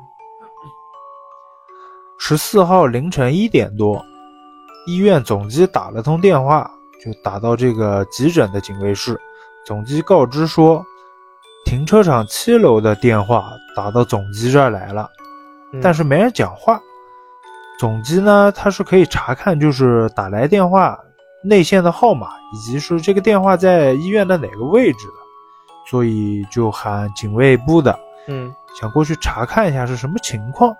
[2.24, 4.00] 十四号凌晨一点多，
[4.86, 6.70] 医院总机打了通电话，
[7.04, 9.20] 就打到这个急诊的警卫室，
[9.66, 10.86] 总机告知说。
[11.64, 15.10] 停车场七楼的电话打到总机这儿来了，
[15.72, 16.80] 嗯，但是没人讲话。
[17.76, 20.96] 总机呢，它是可以查看，就是打来电话
[21.42, 25.14] 内线的号码，以及是这个电话在医院的哪个位置的，
[25.90, 27.98] 所以就喊警卫部的，
[28.28, 30.72] 嗯想过去查看一下是什么情况。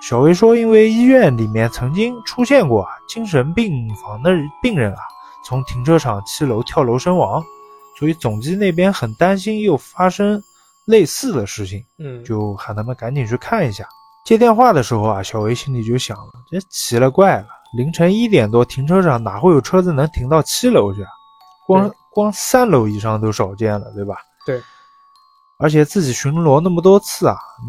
[0.00, 4.30] 小薇说，因为医院里面曾经出现过啊精神病房的
[4.62, 5.00] 病人啊，
[5.44, 7.42] 从停车场七楼跳楼身亡。
[7.98, 10.40] 所以总机那边很担心又发生
[10.84, 13.84] 类似的事情，嗯，就喊他们赶紧去看一下。
[14.24, 21.08] 接电话的时候啊，小维心里就想了，这奇了怪了，凌晨一点多，停车场哪会有车子能停到七楼去啊？
[21.66, 24.14] 光光三楼以上都少见了，对吧？
[24.46, 24.62] 对。
[25.58, 27.66] 而且自己巡逻那么多次啊，嗯，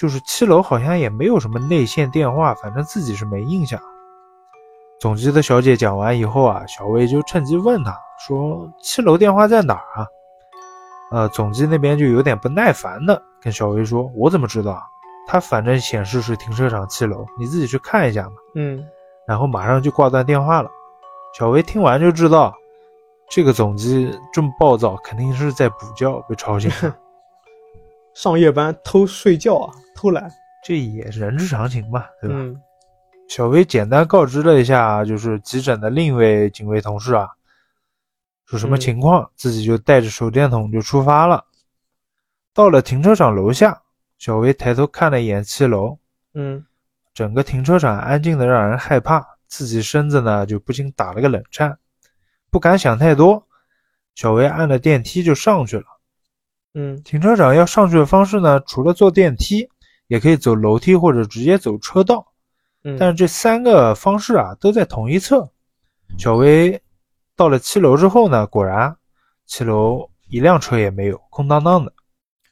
[0.00, 3.78] 就是七楼好像也没有什么内线电话，反正自己是没印象。
[4.98, 7.94] 总机的小姐讲完以后啊，小薇就趁机问他
[8.26, 10.06] 说：“七楼电话在哪儿啊？”
[11.12, 14.82] 呃，总机那边就有点不耐烦的跟小薇说：“我怎么知道？
[15.28, 18.82] 他反正显示是停车场七楼，你自己去看一下嘛。”嗯，
[19.26, 20.70] 然后马上就挂断电话了。
[21.36, 22.54] 小薇听完就知道，
[23.28, 26.96] 这个总机这么暴躁，肯定是在补觉被吵醒了。
[28.12, 30.32] 上夜班偷睡觉啊，偷懒，
[30.64, 32.36] 这也是人之常情嘛，对吧？
[32.38, 32.58] 嗯
[33.28, 37.28] 小薇简单告知了一下，就是急诊的另一位警卫同事啊，
[38.46, 41.44] 说什么情况，自己就带着手电筒就出发了。
[42.54, 43.82] 到了停车场楼下，
[44.18, 45.98] 小薇抬头看了一眼七楼，
[46.32, 46.64] 嗯
[47.12, 51.78] 整个停车场安静的让人害怕，自己身子呢就不禁打了个冷颤，
[52.50, 53.46] 不敢想太多。
[54.14, 55.84] 小薇按了电梯就上去了。
[56.74, 59.68] 嗯停车场要上去的方式呢，除了坐电梯，
[60.10, 62.26] 也可以走楼梯或者直接走车道。
[62.82, 65.48] 嗯，但是这三个方式啊都在同一侧。
[66.18, 66.82] 小薇
[67.36, 68.94] 到了七楼之后呢，果然
[69.46, 71.92] 七楼一辆车也没有，空荡荡的。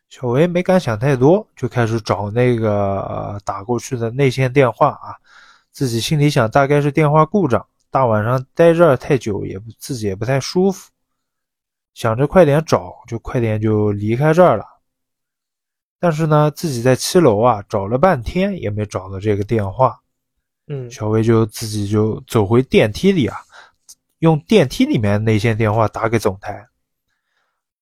[0.09, 5.17] 小薇没敢想太多，就开始找那个、呃打过去的内线电话啊。
[5.73, 10.89] 自己心里想，大概是电话故障，大晚上待这儿太久，也不自己也不太舒服。
[11.95, 14.65] 想着快点找，就快点就离开这儿了。
[16.01, 19.99] 但是呢，自己在七楼啊找了半天也没找到这个电话。
[20.71, 23.39] 嗯小薇就自己就走回电梯里啊，
[24.19, 26.67] 用电梯里面内线电话打给总台，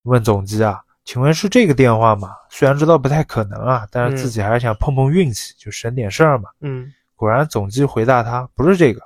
[0.02, 2.30] 问总机啊，请问是这个电话吗？
[2.48, 6.48] 虽然知道不太可能啊，但是自己还是想碰碰运气，就省点事儿嘛。
[6.60, 9.02] 嗯果然总机回答他不是这个，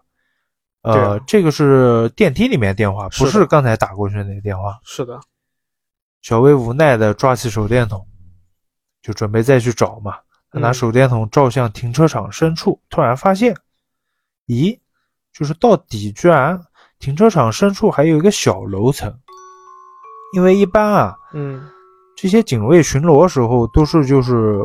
[0.82, 4.78] 呃，啊这个是电梯里面电话，不是刚才打过去的那个电话。
[4.84, 5.18] 是的，
[6.20, 8.06] 小薇无奈的抓起手电筒，
[9.03, 10.16] 就准备再去找嘛。
[10.53, 13.55] 他拿嗯手电筒照向停车场深处，突然发现，
[14.46, 14.78] 咦，
[15.32, 16.61] 就是到底居然
[16.98, 19.12] 停车场深处还有一个小楼层。
[20.34, 21.68] 因为一般啊，嗯
[22.16, 24.61] 这些警卫巡逻时候都是就是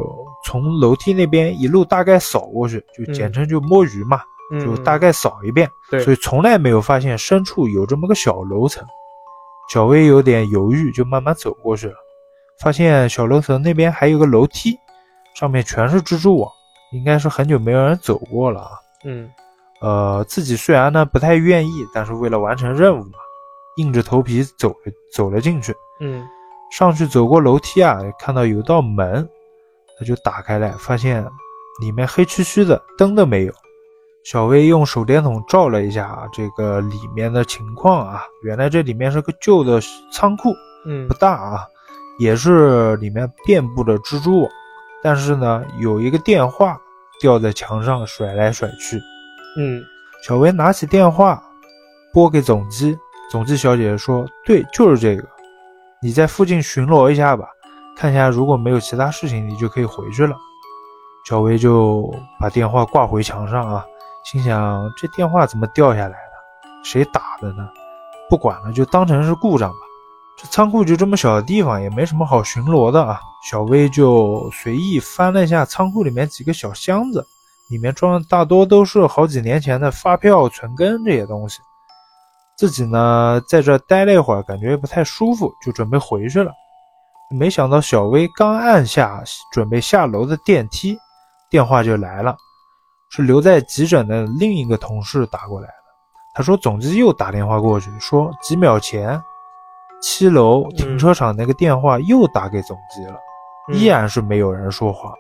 [0.45, 4.21] 从楼梯那边一路大概扫过去，就简称就摸鱼嘛，
[4.51, 5.69] 嗯，就大概扫一遍。
[5.89, 8.85] 对，所以从来没有发现深处有这么个小楼层。
[9.69, 11.95] 小薇有点犹豫，就慢慢走过去了，
[12.59, 14.77] 发现小楼层那边还有个楼梯，
[15.33, 16.49] 上面全是蜘蛛网，
[16.91, 18.71] 应该是很久没有人走过了啊。
[19.03, 19.29] 嗯
[19.81, 23.19] 呃，自己虽然呢不太愿意，但是为了完成任务嘛，
[23.77, 25.73] 硬着头皮走了走了进去。
[25.99, 26.25] 嗯
[26.71, 29.27] 上去走过楼梯啊，看到有道门，
[29.99, 31.23] 他就打开来，发现
[31.79, 33.53] 里面黑黢黢的，灯都没有。
[34.23, 39.79] 小薇用手电筒照了一下啊这个里面的情况啊，原来这里面是个旧的
[40.11, 40.51] 仓库，
[40.87, 41.67] 嗯不大啊，
[42.17, 44.51] 也是里面遍布着蜘蛛网，
[45.03, 46.79] 但是呢，有一个电话
[47.19, 49.01] 吊在墙上甩来甩去。
[49.57, 49.83] 嗯
[50.23, 51.41] 小薇拿起电话
[52.11, 52.97] 拨给总机，
[53.29, 55.27] 总机小姐说：“对，就是这个，
[56.01, 57.47] 你在附近巡逻一下吧，
[57.95, 60.35] 看一下如果没有其他事情，你就可以回去了。”
[61.27, 63.85] 小薇就把电话挂回墙上啊，
[64.25, 66.17] 心想这电话怎么掉下来的？
[66.83, 67.69] 谁打的呢？
[68.29, 69.77] 不管了，就当成是故障吧。
[70.37, 73.19] 这仓库就这么小的地方，也没什么好巡逻的啊。
[73.49, 77.25] 小薇就随意翻了一下仓库里面几个小箱子。
[77.71, 81.59] 里面装的大多都是好几年前的发票、存根这些东西。
[82.55, 86.51] 自己呢在这待了一会儿，感觉不太舒服，就准备回去了。
[87.31, 90.95] 没想到小薇刚按下准备下楼的电梯，
[91.49, 92.37] 电话就来了，
[93.09, 95.73] 是留在急诊的另一个同事打过来的。
[96.35, 99.19] 他说总机又打电话过去，说几秒前
[100.05, 103.19] 七楼停车场那个电话又打给总机了，
[103.69, 103.75] 嗯。
[103.75, 105.11] 依然是没有人说话。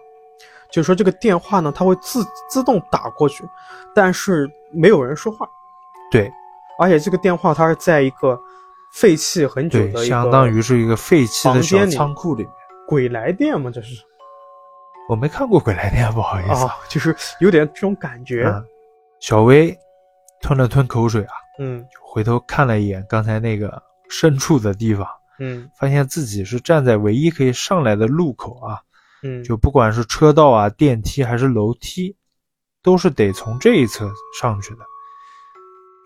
[0.71, 3.43] 就是说这个电话呢，它会自自动打过去，
[3.95, 5.49] 但是没有人说话，
[6.11, 6.31] 对。
[6.77, 8.39] 而且这个电话它是在一个
[8.93, 12.51] 废弃很久的对，相当于是一个废弃的小仓库里面。
[12.87, 13.95] 鬼来电吗，这是。
[15.09, 16.65] 我没看过《鬼来电》，不好意思。
[16.65, 18.63] 啊， 就是有点这种感觉，嗯，
[19.19, 19.75] 小薇
[20.41, 21.83] 吞了吞口水啊，嗯。
[22.03, 25.07] 回头看了一眼刚才那个深处的地方，
[25.39, 25.69] 嗯。
[25.79, 28.79] 发现自己是站在唯一可以上来的路口啊，
[29.23, 32.15] 嗯，就不管是车道啊、电梯还是楼梯，
[32.83, 34.79] 都是得从这一侧上去的，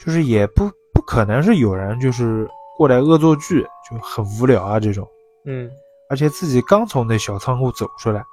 [0.03, 2.47] 就是也不不可能是有人就是
[2.77, 5.07] 过来恶作剧，就很无聊啊这种。
[5.45, 5.69] 嗯。
[6.09, 8.23] 而且自己刚从那小仓库走出来，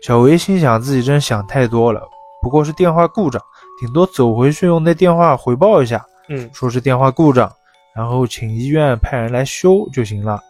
[0.00, 2.02] 小维心想自己真想太多了，
[2.40, 3.42] 不过是电话故障，
[3.78, 6.48] 顶多走回去用那电话回报一下，嗯。
[6.54, 7.52] 说是电话故障，
[7.94, 10.40] 然后请医院派人来修就行了。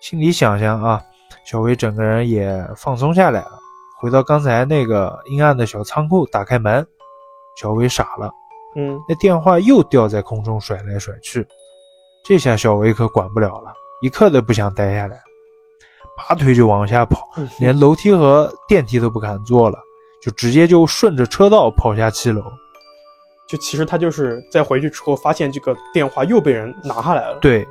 [0.00, 1.02] 心里想想啊，
[1.44, 3.58] 小薇整个人也放松下来了，
[3.98, 6.86] 回到刚才那个阴暗的小仓库，打开门，
[7.60, 8.30] 小薇傻了，
[8.76, 8.98] 嗯。
[9.08, 11.46] 那电话又掉在空中甩来甩去，
[12.24, 15.20] 这下小薇可管不了了，一刻都不想待下来，
[16.16, 19.78] 拔腿就往下跑，嗯，连楼梯和电梯都不敢坐了，
[20.22, 22.42] 就直接就顺着车道跑下七楼。
[23.50, 27.66] 就其实他就是在回去之后发现这个电话又被人拿下来了，对，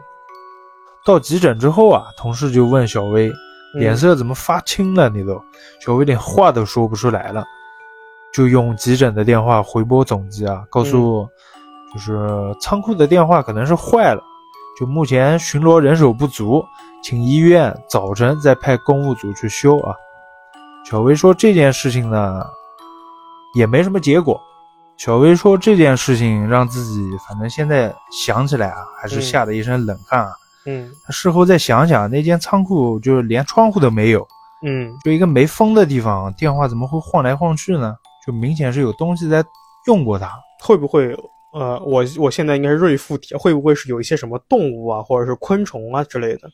[1.05, 3.29] 到急诊之后啊，同事就问小薇，
[3.75, 5.07] 嗯脸色怎么发青了？
[5.07, 5.41] 你都，
[5.79, 7.45] 小薇连话都说不出来了，
[8.33, 11.25] 就用急诊的电话回拨总机啊，告诉
[11.93, 12.19] 就是
[12.59, 14.21] 仓库的电话可能是坏了，
[14.77, 16.61] 就目前巡逻人手不足，
[17.01, 19.95] 请医院早晨再派公务组去修啊。
[20.83, 22.45] 小薇说这件事情呢，
[23.55, 24.37] 也没什么结果。
[24.99, 30.33] 小薇说这件事情让自己反正现在想起来啊，还是嗯吓得一身冷汗啊。
[30.65, 34.27] 嗯他事后再想想，那间仓库就是连窗户都没有，
[34.61, 37.95] 嗯就一个没风的地方，电话怎么会晃来晃去呢？
[38.27, 39.41] 就明显是有东西在
[39.87, 40.29] 用过它。
[40.61, 41.15] 会不会
[41.53, 46.49] 呃，我我现在应该是瑞附体，会不会是有一些什么动物啊，或者是昆虫啊之类的？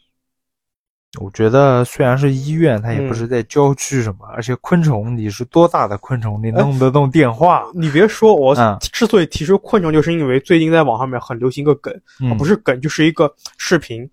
[1.20, 7.66] 我觉得虽然是医院，它也不嗯是在郊区什么，而且昆虫，你是多大的昆虫，你弄得动电话？
[7.74, 14.10] 你别说，我嗯之所以提出昆虫，就是因为最近在网上面很流行一个梗，嗯，不是梗，就是一个视频。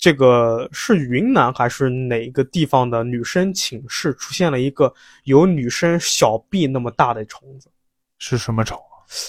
[0.00, 7.68] 这个是云南还是哪个地方的女生寝室出现了一个有女生小臂那么大的虫子？
[8.18, 8.78] 是什么虫？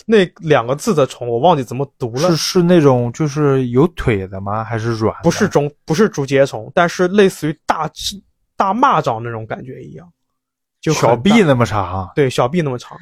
[0.05, 4.63] 那两个字的虫我忘记怎么读了是，是那种就是有腿的吗？
[4.63, 5.15] 还是软？
[5.23, 7.89] 不是中不是竹节虫，但是类似于大
[8.57, 10.07] 大蚂蚱那种感觉一样，
[10.81, 12.11] 就小臂那么长。
[12.15, 12.97] 对小臂那么长，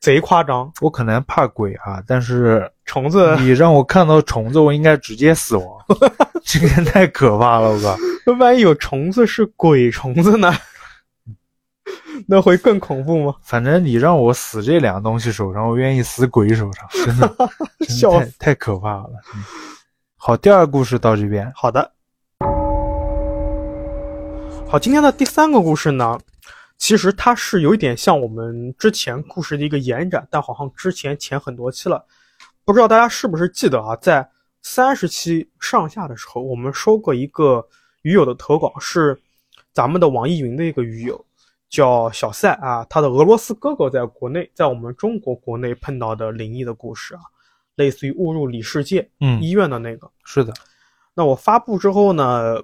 [0.00, 0.70] 贼夸张。
[0.80, 5.66] 我可能怕鬼啊，但是虫子你让我看到虫子，我应该直接死亡。
[6.44, 7.96] 这个太可怕了，我靠！
[8.26, 10.52] 那万一有虫子是鬼虫子呢？
[12.28, 13.34] 那会更恐怖吗？
[13.42, 17.36] 反正你让我死这两个东西手上，我愿意死鬼手上， 真的，
[17.80, 19.10] 真笑的太太可怕了。
[19.34, 19.42] 嗯
[20.24, 21.52] 好，第二个故事到这边。
[21.52, 21.92] 好的，
[24.68, 26.16] 好，今天的第三个故事呢，
[26.78, 32.06] 其实它是有一点像我们之前故事的一个延展，但好像之前前很多期了，
[32.64, 33.96] 不知道大家是不是记得啊？
[33.96, 34.24] 在
[34.62, 37.66] 三十期上下的时候，我们收过一个
[38.02, 39.20] 鱼友的投稿，是
[39.72, 41.24] 咱们的网易云的一个鱼友，
[41.72, 47.22] 叫小赛啊，他的俄罗斯哥哥在国内，在我们中国国内碰到的灵异的故事啊，
[47.76, 50.10] 类似于误入里世界嗯，医院的那个。
[50.22, 50.52] 是的，
[51.14, 52.62] 那我发布之后呢，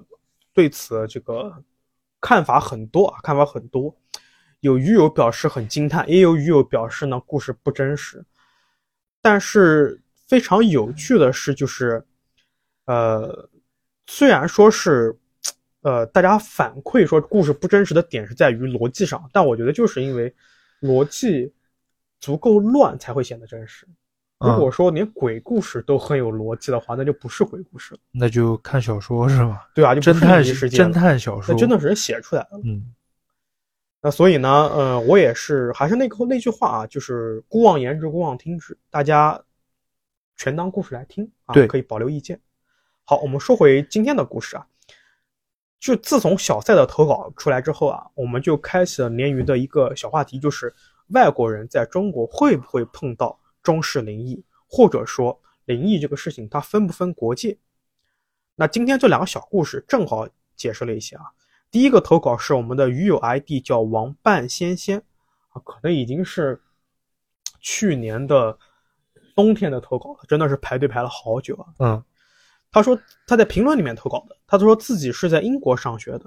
[0.53, 1.63] 对此这个
[2.21, 3.93] 看法很多啊，看法很多。
[4.59, 8.23] 有鱼友表示很惊叹，也有鱼友表示呢故事不真实。
[9.23, 12.05] 但是非常有趣的是，就是
[12.85, 13.49] 呃，
[14.05, 15.17] 虽然说是
[15.81, 20.33] 呃大家反馈说故事不真实的点是在于逻辑上，但我觉得就是因为
[20.81, 21.53] 逻辑
[22.19, 23.87] 足够乱才会显得真实。
[24.39, 27.99] 如果嗯，说连鬼故事都很有逻辑的话，那就不是鬼故事了。
[28.11, 29.69] 那就看小说是吧？
[29.73, 32.59] 对啊，就侦探灵异事件了侦，探小说，那真的是人写出来的。
[32.63, 32.93] 嗯
[34.01, 39.37] 那所以呢，呃，我也是还是那个那句话啊，就是姑妄言之，姑妄听之，大家
[40.37, 42.39] 全当故事来听啊，对可以保留意见。
[43.03, 44.65] 好，我们说回今天的故事啊，
[45.79, 50.73] 就自从小赛的投稿出来之后啊，我们就开启了鲶鱼的一个小话题，就是
[51.07, 57.57] 外国人在中国会不会碰到中式灵异，或者说灵异这个事情它分不分国界？
[58.55, 61.23] 那今天这两个小故事正好解释了一些啊。
[61.71, 64.97] 第一个投稿是我们的鱼友 ID 叫王半仙仙
[65.51, 66.61] 啊，可能已经是
[67.61, 68.57] 去年的
[69.33, 71.65] 冬天的投稿了，真的是排队排了好久啊。
[71.79, 72.03] 嗯
[72.71, 76.25] 他说他在评论里面投稿的，他说自己是在英国上学的，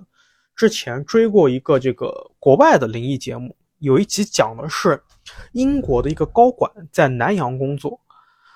[0.57, 5.01] 之前追过一个这个国外的灵异节目，有一集讲的是
[5.53, 8.01] 英国的一个高管在南洋工作，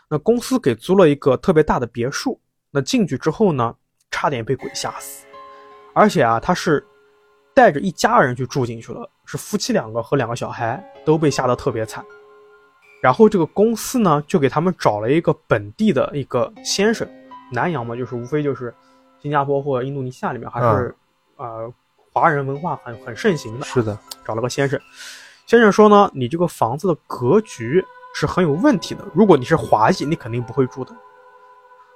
[0.08, 2.40] 那公司给租了一个特别大的别墅，
[2.72, 3.74] 那进去之后呢，
[4.10, 5.24] 差点被鬼吓死，
[5.94, 6.84] 而且啊，他是
[7.54, 12.04] 带着一家人去住进去了，是夫妻两个和两个小孩都被吓得特别惨，
[13.00, 17.08] 然后这个公司呢就给他们找了一个本地的一个先生。
[17.52, 18.74] 南洋嘛，就是无非就是
[19.20, 20.94] 新加坡或者印度尼西亚里面还是、
[21.36, 21.72] 呃
[22.12, 23.66] 华人文化很很盛行的。
[23.66, 24.80] 是的，找了个先生，
[25.44, 27.84] 先生说呢，你这个房子的格局
[28.14, 30.96] 是很有问题的，如果你是华裔，你肯定不会住的。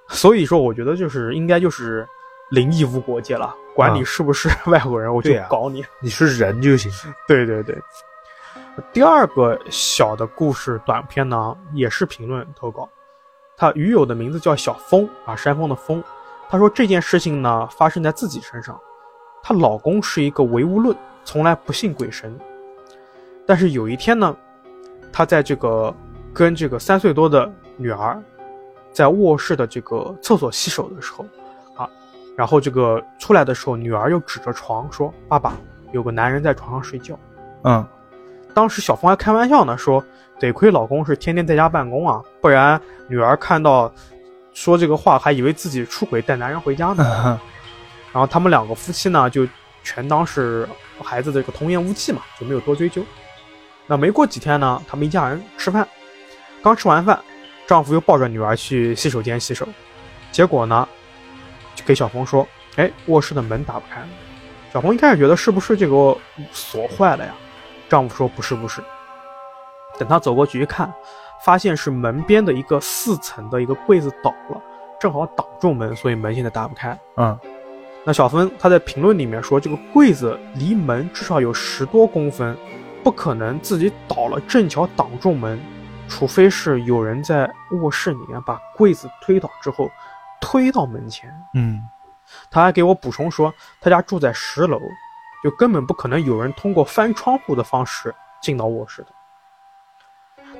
[0.08, 2.06] 所以说，我觉得就是应该就是
[2.50, 5.82] 灵异无国界了，管你啊是不是 外国人，我就搞你。
[6.02, 6.92] 你是人就行。
[7.26, 7.80] 对对对。
[8.92, 12.86] 第二个小的故事短片呢，也是评论投稿。
[13.60, 16.02] 他鱼友的名字叫小峰啊，山峰的峰。
[16.48, 18.80] 他说这件事情呢发生在自己身上，
[19.42, 20.96] 她老公是一个唯物论，
[21.26, 22.34] 从来不信鬼神。
[23.44, 24.34] 但是有一天呢，
[25.12, 25.94] 她在这个
[26.32, 28.18] 跟这个三岁多的女儿
[28.92, 31.26] 在卧室的这个厕所洗手的时候
[31.76, 31.86] 啊，
[32.34, 35.52] 然后这个出来的时候，女儿又指着床说：“爸爸，
[35.92, 37.14] 有个男人在床上睡觉。”
[37.64, 37.86] 嗯
[38.54, 40.02] 当时小峰还开玩笑呢，说
[40.40, 43.92] 得亏老公是天天在家办公啊，不然女儿看到
[44.54, 47.38] 说这个话，还以为自己出轨带男人回家呢。
[48.12, 49.46] 然后他们两个夫妻呢，就
[49.84, 50.66] 全当是
[51.02, 53.04] 孩子的这个童言无忌嘛，就没有多追究。
[53.86, 55.86] 那没过几天呢，他们一家人吃饭，
[56.62, 57.20] 刚吃完饭，
[57.66, 59.68] 丈夫又抱着女儿去洗手间洗手，
[60.32, 60.88] 结果呢，
[61.74, 64.08] 就给小峰说：“哎，卧室的门打不开了。”
[64.72, 66.16] 小红一开始觉得是不是这个
[66.50, 67.34] 锁坏了呀？
[67.88, 68.80] 丈夫说不是不是。
[70.00, 70.90] 等他走过去一看，
[71.44, 74.58] 发现是门边的一个四层的一个柜子倒了，
[74.98, 76.98] 正好挡住门，所以门现在打不开。
[77.18, 77.38] 嗯
[78.02, 82.56] 那小芬他在评论里面说，这个柜子离门至少有十多公分，
[83.04, 85.60] 不可能自己倒了正巧挡住门，
[86.08, 87.48] 除非是有人在
[87.82, 89.90] 卧室里面把柜子推倒之后
[90.40, 91.30] 推到门前。
[91.52, 91.86] 嗯
[92.50, 94.80] 他还给我补充说，他家住在十楼，
[95.44, 99.08] 就根本不可能有人通过翻窗户的方式进到卧室的。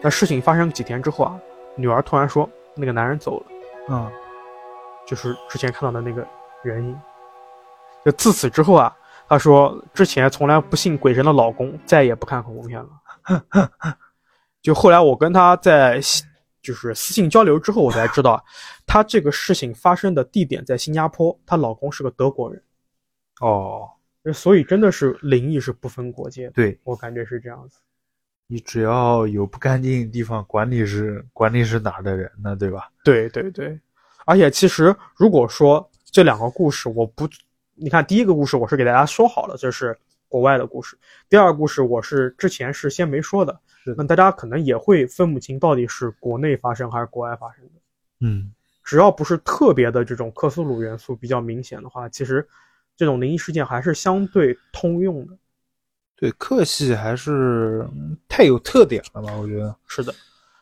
[0.03, 1.39] 那事情发生几天之后啊，
[1.77, 3.47] 女儿突然说那个男人走了，
[3.89, 4.13] 嗯
[5.07, 6.27] 就是之前看到的那个
[6.63, 7.01] 人影。
[8.05, 8.97] 就自此之后啊，
[9.29, 13.71] 她说之前从来不信鬼神的老公再也不看恐怖片了。
[14.63, 16.01] 就后来我跟她在
[16.63, 18.43] 就是私信交流之后，我才知道，
[18.87, 22.63] 她这个事情发生的地点在新加坡，她老公是个德国人。
[23.41, 23.89] 哦，
[24.33, 27.81] 所以真的是灵异是不分国界的，对我感觉是这样子。
[28.51, 32.91] 你只要有不干净的地方，管你是管你是哪儿的人呢，对吧？
[33.05, 33.79] 对对对，
[34.27, 37.29] 而且其实如果说这两个故事我不，
[37.77, 39.97] 你看第一个故事我是给大家说好了，这是
[40.27, 40.97] 国外的故事；
[41.29, 47.73] 第二个故事我是之前是先没说的，是那大家可能也会分不清到底是国内发生还是国外发生的。
[48.19, 52.45] 嗯只要不是特别的这种克苏鲁元素比较明显的话，其实
[52.97, 55.37] 这种灵异事件还是相对通用的。
[56.21, 59.33] 对，客系还是嗯太有特点了吧？
[59.41, 59.75] 我觉得。
[59.87, 60.15] 是的，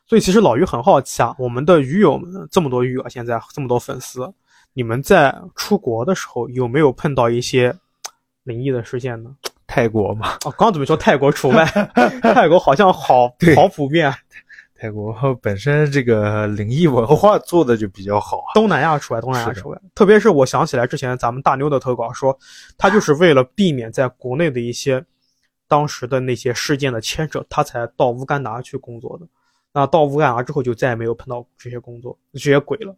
[0.06, 4.32] 所以其实老于很好奇啊，我们的鱼友们这么多鱼友啊，现在这么多粉丝，
[4.72, 7.74] 你们在出国的时候有没有碰到一些
[8.44, 9.34] 灵异的事件呢？
[9.66, 11.64] 泰国嘛，哦，刚准备说泰国除外，
[12.22, 14.14] 泰国好像好 好普遍，
[14.80, 18.54] 泰国本身这个灵异文化做的就比较好啊。
[18.54, 19.78] 东南亚除外，东南亚除外。
[19.94, 22.38] 特别是我想起来之前咱们大妞的投稿说，
[22.78, 25.04] 他就是为了避免在国内的一些
[25.68, 29.26] 当时的那些事件的牵扯，他才到乌干达去工作的。
[29.72, 32.96] 那到乌干达之后，就再也没有碰到这些工作、这些鬼了。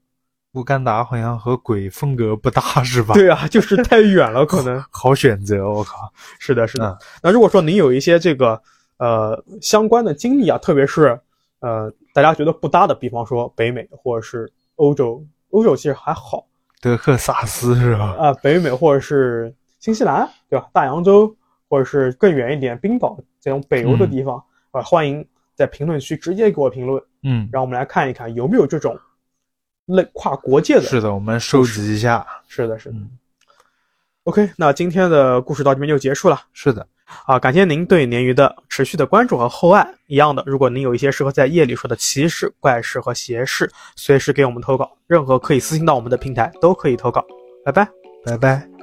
[0.53, 6.13] 乌干达好像和鬼风格不搭，是吧？， 对啊，就是太远了，可能好选择，我靠。
[6.39, 6.91] 是的，是的。
[6.91, 8.61] 嗯那如果说您有一些这个
[8.97, 11.21] 呃相关的经历啊，特别是
[11.61, 16.45] 呃大家觉得不搭的，比方说北美或者是欧洲，欧洲其实还好
[16.81, 18.17] 德克萨斯是吧？
[18.19, 20.69] 啊、北美或者是新西兰，对吧？
[20.73, 21.33] 大洋洲
[21.71, 24.43] 或者是更远一点冰岛这种北欧的地方
[24.73, 28.99] 啊、欢迎在评论区直接给我评论，嗯，让我们来看一看有没有这种
[29.87, 30.83] 类跨国界的。
[30.83, 32.27] 是的，我们收集一下。
[32.49, 32.97] 是的，是的。
[32.97, 33.09] 嗯
[34.25, 36.39] OK，那今天的故事到这边就结束了。
[36.53, 36.87] 是的，
[37.25, 39.95] 啊，感谢您对鲶鱼的持续的关注和厚爱。
[40.07, 47.25] 一样的，如果您有一些适合在夜里说的奇事、怪事和邪事，随时给我们投稿，任何可以私信到我们的平台都可以投稿。
[47.65, 47.89] 拜拜。
[48.25, 48.80] 拜拜。